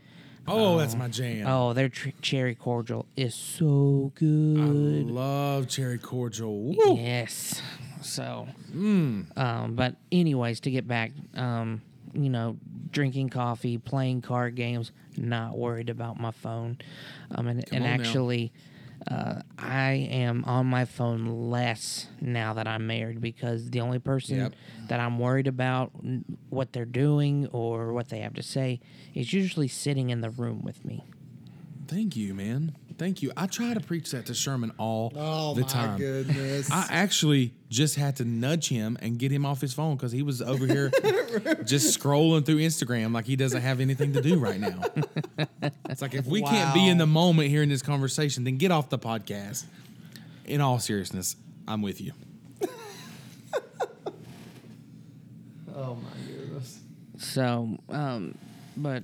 [0.47, 1.45] Oh, that's my jam.
[1.47, 4.57] Oh, their tr- cherry cordial is so good.
[4.59, 6.53] I love cherry cordial.
[6.75, 6.95] Woo.
[6.97, 7.61] Yes.
[8.01, 9.35] So, Mm.
[9.37, 11.81] um, but anyways, to get back, um,
[12.13, 12.57] you know,
[12.91, 16.77] drinking coffee, playing card games, not worried about my phone.
[17.31, 18.03] Um, and, and on now.
[19.09, 24.37] Uh, I am on my phone less now that I'm married because the only person
[24.37, 24.53] Yep.
[24.87, 25.91] that I'm worried about
[26.49, 28.79] what they're doing or what they have to say
[29.13, 31.03] is usually sitting in the room with me.
[31.87, 32.75] Thank you, man.
[32.97, 33.31] Thank you.
[33.35, 35.89] I try to preach that to Sherman all Oh the time.
[35.89, 36.71] Oh my goodness.
[36.71, 40.21] I actually just had to nudge him and get him off his phone because he
[40.21, 40.89] was over here
[41.65, 44.81] just scrolling through Instagram like he doesn't have anything to do right now.
[45.89, 48.71] It's like if we can't be in the moment here in this conversation, then get
[48.71, 49.63] off the podcast.
[50.45, 51.35] In all seriousness,
[51.67, 52.11] I'm with you.
[55.75, 56.79] oh my goodness.
[57.17, 58.37] So, um,
[58.77, 59.03] but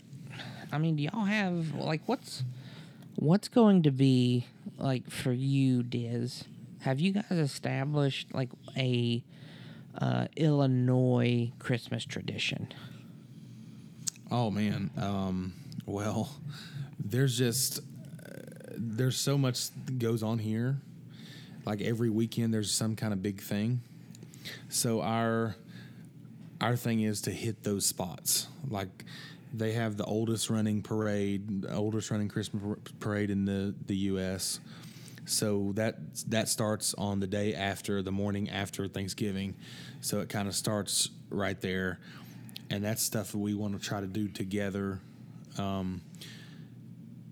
[0.72, 2.44] I mean, do y'all have like what's
[3.22, 4.48] what's going to be
[4.80, 6.44] like for you, Diz?
[6.82, 9.24] Have you guys established like a
[9.96, 12.74] uh, Illinois Christmas tradition?
[14.32, 14.90] Oh man.
[14.98, 15.54] Um,
[15.86, 16.36] well,
[17.00, 18.40] there's just uh,
[18.76, 19.68] there's so much
[20.00, 20.78] goes on here.
[21.64, 23.82] Like every weekend, there's some kind of big thing.
[24.70, 25.56] So our
[26.60, 28.48] our thing is to hit those spots.
[28.68, 29.06] Like
[29.54, 34.60] they have the oldest running parade, oldest running Christmas parade in the the U.S.
[35.26, 35.98] So that
[36.30, 39.56] that starts on the day after the morning after Thanksgiving.
[40.02, 42.00] So it kind of starts right there,
[42.70, 45.00] and that's stuff that we want to try to do together.
[45.58, 46.02] Um,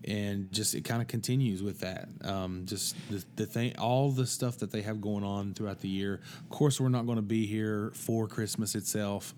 [0.05, 2.09] and just it kind of continues with that.
[2.24, 5.89] Um, just the, the thing, all the stuff that they have going on throughout the
[5.89, 6.22] year.
[6.41, 9.34] Of course, we're not going to be here for Christmas itself,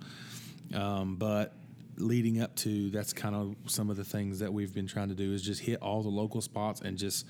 [0.74, 1.54] um, but
[1.98, 5.16] leading up to that's kind of some of the things that we've been trying to
[5.16, 7.26] do is just hit all the local spots and just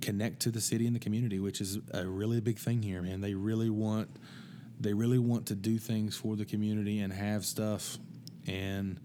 [0.00, 3.20] connect to the city and the community, which is a really big thing here, man.
[3.20, 4.08] They really want
[4.78, 7.98] they really want to do things for the community and have stuff
[8.46, 9.00] and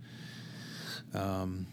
[1.14, 1.66] um,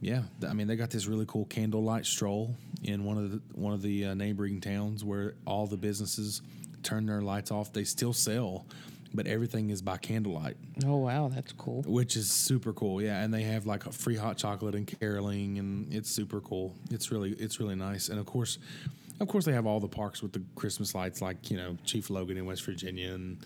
[0.00, 3.72] yeah, I mean they got this really cool candlelight stroll in one of the one
[3.72, 6.42] of the uh, neighboring towns where all the businesses
[6.82, 7.72] turn their lights off.
[7.72, 8.66] They still sell,
[9.14, 11.82] but everything is by candlelight, Oh wow, that's cool.
[11.86, 13.00] which is super cool.
[13.02, 16.74] Yeah, and they have like a free hot chocolate and caroling, and it's super cool.
[16.90, 18.58] It's really it's really nice, and of course.
[19.20, 22.08] Of course, they have all the parks with the Christmas lights, like you know Chief
[22.08, 23.38] Logan in West Virginia, and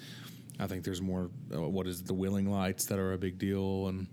[0.60, 1.30] I think there's more.
[1.54, 4.06] Uh, what is it, the Wheeling lights that are a big deal, and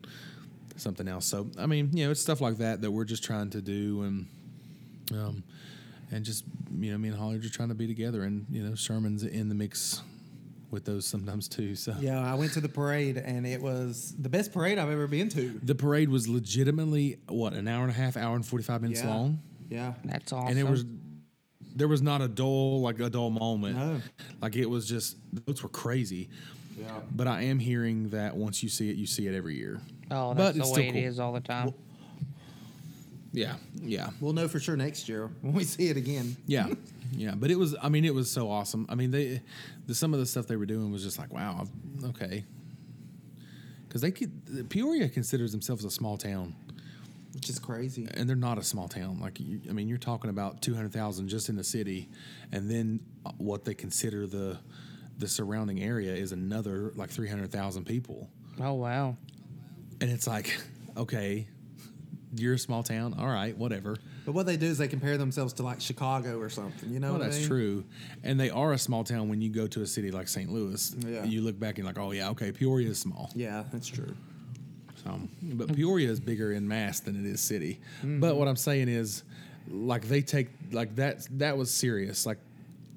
[0.77, 1.25] something else.
[1.25, 4.03] So I mean, you know, it's stuff like that that we're just trying to do,
[4.03, 4.27] and
[5.11, 5.43] um,
[6.11, 6.45] and just
[6.79, 9.23] you know, me and Holly are just trying to be together, and you know, Sherman's
[9.23, 10.01] in the mix
[10.71, 11.75] with those sometimes too.
[11.75, 15.07] So Yeah, I went to the parade and it was the best parade I've ever
[15.07, 15.59] been to.
[15.63, 19.01] the parade was legitimately what an hour and a half, hour and forty five minutes
[19.01, 19.09] Yeah.
[19.09, 19.93] long, Yeah.
[20.05, 20.49] That's awesome.
[20.49, 20.85] and it was.
[21.75, 23.77] There was not a dull like a dull moment.
[23.77, 24.01] No.
[24.41, 25.15] Like it was just
[25.45, 26.29] those were crazy.
[26.77, 26.99] Yeah.
[27.15, 29.79] But I am hearing that once you see it, you see it every year.
[30.11, 31.01] oh, but that's it's the still way it cool.
[31.03, 31.73] is all the time.
[33.31, 34.09] Yeah, yeah.
[34.19, 36.35] We'll know for sure next year when we see it again.
[36.47, 36.67] Yeah,
[37.11, 37.75] yeah, but it was.
[37.81, 38.85] I mean, it was so awesome.
[38.89, 39.41] I mean, they,
[39.87, 41.67] the some of the stuff they were doing was just like, wow,
[42.03, 42.45] okay.
[43.87, 46.53] Because they could, Peoria considers themselves a small town,
[47.33, 48.07] Which is crazy.
[48.13, 49.19] and they're not a small town.
[49.19, 52.07] Like, you, I mean, you're talking about two hundred thousand just in the city,
[52.51, 54.59] and then uh, what they consider the,
[55.17, 58.29] the surrounding area is another like three hundred thousand people,
[58.61, 59.17] oh wow.
[60.01, 60.61] and it's like,
[60.95, 61.47] okay,
[62.35, 63.97] you're a small town, all right, whatever.
[64.25, 66.91] But what they do is they compare themselves to like Chicago or something.
[66.91, 67.47] You know Well, what I that's mean?
[67.47, 67.83] true.
[68.23, 70.51] And they are a small town when you go to a city like St.
[70.51, 70.95] Louis.
[70.99, 71.23] Yeah.
[71.23, 73.31] You look back and you're like, oh, yeah, okay, Peoria is small.
[73.33, 74.15] Yeah, that's true.
[75.03, 77.79] So, but Peoria is bigger in mass than it is city.
[77.99, 78.19] Mm-hmm.
[78.19, 79.23] But what I'm saying is,
[79.71, 82.25] like they take like that that was serious.
[82.25, 82.37] Like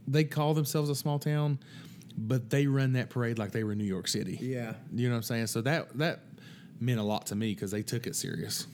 [0.09, 1.59] they call themselves a small town,
[2.19, 4.37] but they run that parade like they were in New York City.
[4.41, 4.75] Yeah.
[4.93, 5.47] You know what I'm saying?
[5.49, 6.21] So that that
[6.81, 8.67] meant a lot to me because they took it serious.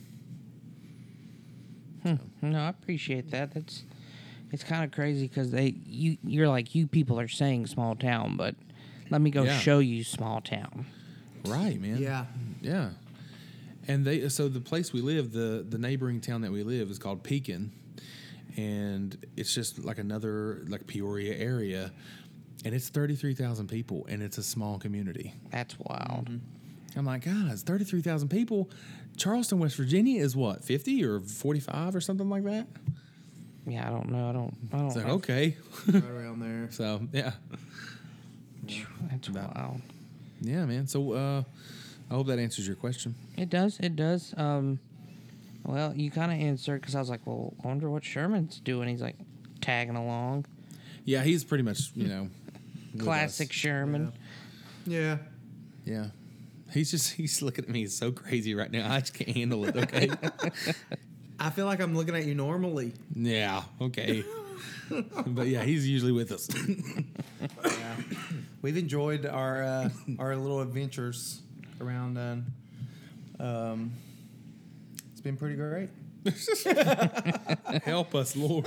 [2.03, 2.15] Hmm.
[2.43, 3.53] No, I appreciate that.
[3.55, 3.85] That's
[4.53, 8.37] it's kind of crazy because they you you're like you people are saying small town,
[8.37, 8.55] but
[9.11, 9.59] let me go Yeah.
[9.59, 10.87] show you small town.
[11.47, 11.99] Right, man.
[11.99, 12.27] Yeah.
[12.61, 12.91] Yeah.
[13.87, 16.99] And they so the place we live, the the neighboring town that we live is
[16.99, 17.73] called Pekin,
[18.57, 21.93] and it's just like another like Peoria area,
[22.65, 25.35] and it's thirty three thousand people, and it's a small community.
[25.51, 26.29] That's wild.
[26.31, 26.99] Mm-hmm.
[26.99, 28.69] I'm like, guys, thirty three thousand people.
[29.19, 32.67] Charleston, West Virginia, is what fifty or forty five or something like that.
[33.67, 34.31] Yeah, I don't know.
[34.31, 34.57] I don't.
[34.73, 34.87] I don't.
[34.87, 35.57] It's like have- okay,
[35.89, 36.69] right around there.
[36.71, 37.33] so yeah,
[39.11, 39.81] That's wild.
[40.41, 40.87] yeah, man.
[40.87, 41.43] So uh,
[42.11, 43.15] I hope that answers your question.
[43.37, 43.79] It does.
[43.81, 44.35] It does.
[44.37, 44.79] Um,
[45.65, 48.89] well, you kind of answered because I was like, well, I wonder what Sherman's doing.
[48.89, 49.17] He's like
[49.61, 50.47] tagging along.
[51.05, 52.29] Yeah, he's pretty much you know
[52.99, 53.55] Classic us.
[53.55, 54.13] Sherman.
[54.87, 55.19] Yeah.
[55.85, 56.07] Yeah.
[56.73, 58.93] He's just he's looking at me so crazy right now.
[58.93, 59.77] I just can't handle it.
[59.77, 60.11] Okay.
[61.41, 62.93] I feel like I'm looking at you normally.
[63.15, 63.63] yeah.
[63.81, 64.25] Okay.
[65.27, 66.49] but yeah, he's usually with us.
[67.65, 67.97] Yeah.
[68.63, 69.89] We've enjoyed our uh,
[70.19, 71.41] our little adventures
[71.81, 72.19] around.
[72.19, 72.37] Uh,
[73.43, 73.93] um,
[75.13, 75.91] it's been pretty great.
[77.85, 78.67] Help us, Lord.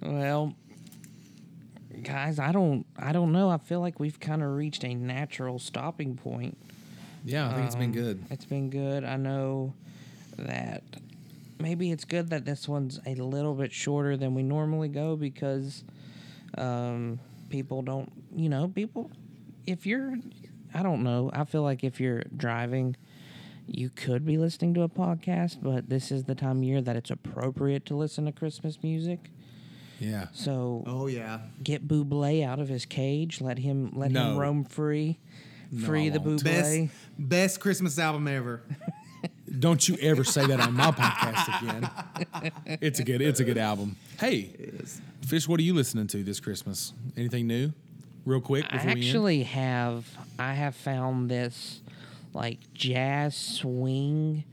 [0.00, 0.54] Well,
[2.02, 2.84] guys, I don't.
[2.96, 3.48] I don't know.
[3.50, 6.56] I feel like we've kind of reached a natural stopping point.
[7.24, 8.24] Yeah, I think it's been Um, good.
[8.30, 9.04] It's been good.
[9.04, 9.74] I know
[10.38, 10.82] that
[11.60, 15.84] maybe it's good that this one's a little bit shorter than we normally go because
[16.58, 19.10] um, people don't, you know, people,
[19.66, 20.16] if you're,
[20.74, 22.96] I don't know, I feel like if you're driving,
[23.68, 26.96] you could be listening to a podcast, but this is the time of year that
[26.96, 29.30] it's appropriate to listen to Christmas music.
[30.02, 30.26] Yeah.
[30.32, 31.40] So Oh yeah.
[31.62, 33.40] get Bublé out of his cage.
[33.40, 35.18] Let him let him roam free.
[35.70, 36.42] No, Free the won't.
[36.42, 36.88] Bublé.
[36.90, 38.62] Best best Christmas album ever.
[39.58, 42.78] Don't you ever say that on my podcast again.
[42.80, 43.96] It's a good it's a good album.
[44.18, 44.72] Hey,
[45.26, 46.92] Fish, what are you listening to this Christmas?
[47.16, 47.72] Anything new?
[48.24, 49.04] Real quick I before we end?
[49.04, 50.06] actually have
[50.38, 51.80] I have found this
[52.34, 54.44] like jazz swing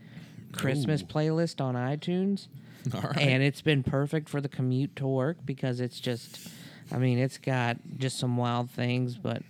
[0.52, 1.06] Christmas Ooh.
[1.06, 2.48] playlist on iTunes.
[2.94, 3.18] All right.
[3.18, 6.38] And it's been perfect for the commute to work because it's just
[6.92, 9.42] I mean, it's got just some wild things, but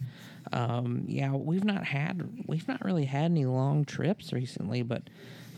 [0.52, 5.02] um, yeah, we've not had we've not really had any long trips recently, but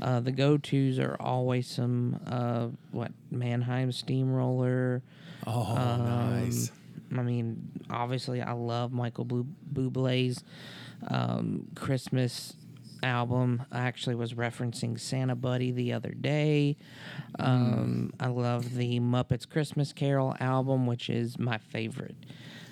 [0.01, 5.03] uh, the go tos are always some uh, what Mannheim Steamroller.
[5.47, 6.05] oh, Um,
[6.45, 6.71] nice.
[7.17, 10.43] I mean, obviously, I love Michael Blu- Bublé's
[11.09, 12.55] um, Christmas
[13.03, 13.63] album.
[13.73, 16.77] I actually was referencing Santa Buddy the other day.
[17.39, 22.17] Um, I love the Muppets Christmas Carol album, which is my favorite.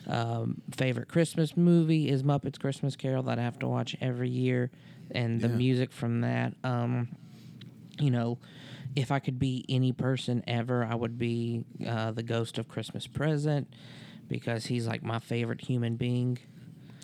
[0.07, 4.70] Um, favorite Christmas movie is Muppets Christmas Carol that I have to watch every year,
[5.11, 5.55] and the Yeah.
[5.57, 6.55] music from that.
[6.64, 7.09] Um,
[7.99, 8.39] you know,
[8.97, 13.07] if I could be any person ever, I would be uh, the ghost of Christmas
[13.07, 13.68] Present
[14.28, 16.39] because he's like my favorite human being.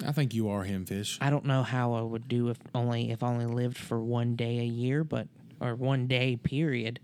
[0.05, 1.19] I think you are him, Fish.
[1.21, 4.37] I don't know how I would do if only if I only lived for one
[4.37, 5.29] day a year, but
[5.61, 7.01] or one day period.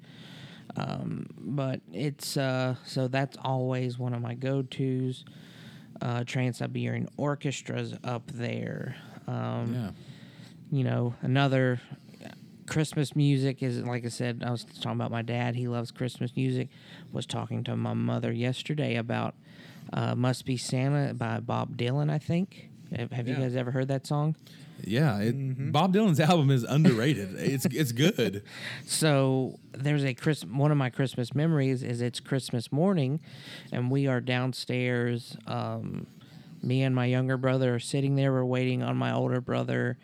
[0.76, 5.24] Um, but it's uh, so that's always one of my go tos.
[6.00, 8.96] Uh, Trans Siberian Orchestra's up there.
[9.28, 9.90] Um, yeah.
[10.76, 11.80] you know, another
[12.66, 14.42] Christmas music is like I said.
[14.44, 15.54] I was talking about my dad.
[15.54, 16.68] He loves Christmas music.
[17.12, 19.34] Was talking to my mother yesterday about
[19.92, 22.10] uh, "Must Be Santa" by Bob Dylan.
[22.10, 22.70] I think.
[22.96, 23.40] Have, have you Yeah.
[23.40, 24.36] guys ever heard that song?
[24.84, 27.34] Yeah, it, Bob Dylan's album is underrated.
[27.36, 28.42] it's it's good.
[28.86, 30.44] So there's a Chris.
[30.44, 33.20] One of my Christmas memories is it's Christmas morning,
[33.70, 35.36] and we are downstairs.
[35.46, 36.06] Um,
[36.62, 38.32] me and my younger brother are sitting there.
[38.32, 39.98] We're waiting on my older brother,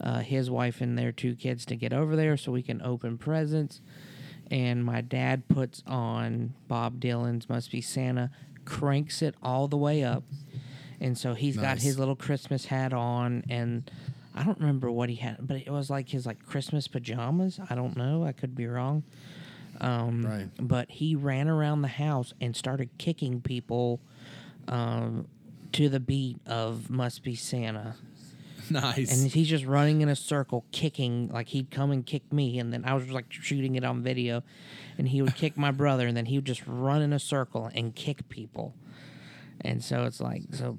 [0.00, 3.18] uh, his wife, and their two kids to get over there so we can open
[3.18, 3.80] presents.
[4.50, 8.30] And my dad puts on Bob Dylan's "Must Be Santa,"
[8.64, 10.24] cranks it all the way up,
[11.04, 13.90] and so he's got his little Christmas hat on and.
[14.36, 17.60] I don't remember what he had, but it was like his like Christmas pajamas.
[17.70, 18.24] I don't know.
[18.24, 19.04] I could be wrong.
[19.80, 20.48] Um, Right.
[20.58, 24.00] But he ran around the house and started kicking people
[24.66, 25.28] um,
[25.70, 27.94] to the beat of "Must Be Santa,"
[28.70, 29.12] Nice.
[29.22, 31.28] and he's just running in a circle, kicking.
[31.32, 34.42] Like he'd come and kick me, and then I was like shooting it on video,
[34.98, 37.70] and he would kick my brother, and then he would just run in a circle
[37.72, 38.74] and kick people.
[39.60, 40.76] And so it's like so.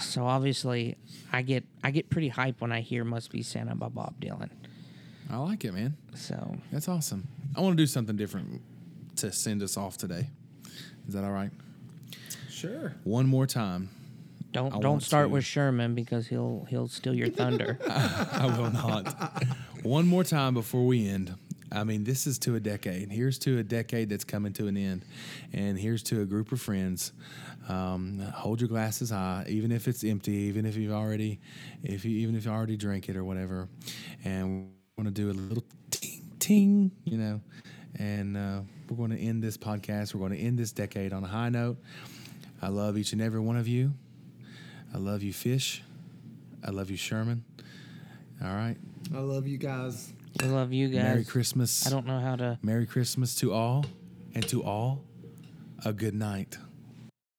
[0.00, 0.96] So obviously,
[1.32, 4.50] I get I get pretty hype when I hear "Must Be Santa" by Bob Dylan.
[5.30, 5.96] I like it, man.
[6.14, 7.28] So That's awesome.
[7.56, 8.62] I want to do something different
[9.16, 10.28] to send us off today.
[11.06, 11.50] Is that all right?
[12.48, 12.94] Sure.
[13.04, 13.90] One more time.
[14.52, 17.78] Don't I don't start to- with Sherman because he'll he'll steal your thunder.
[17.88, 19.44] I will not.
[19.82, 21.34] One more time before we end.
[21.70, 23.10] I mean, this is to a decade.
[23.12, 25.04] Here's to a decade that's coming to an end,
[25.52, 27.12] and here's to a group of friends.
[27.68, 31.40] Um, hold your glasses high, even if it's empty, even if you've already,
[31.82, 33.68] if you even if you already drank it or whatever.
[34.24, 37.40] And we're going to do a little ting ting, you know,
[37.98, 40.14] and uh, we're going to end this podcast.
[40.14, 41.78] We're going to end this decade on a high note.
[42.62, 43.92] I love each and every one of you.
[44.94, 45.82] I love you, Fish.
[46.64, 47.44] I love you, Sherman.
[48.42, 48.76] All right.
[49.14, 50.12] I love you guys.
[50.42, 51.02] I love you guys.
[51.02, 51.86] Merry Christmas.
[51.86, 52.58] I don't know how to.
[52.62, 53.84] Merry Christmas to all,
[54.34, 55.04] and to all,
[55.84, 56.56] a good night.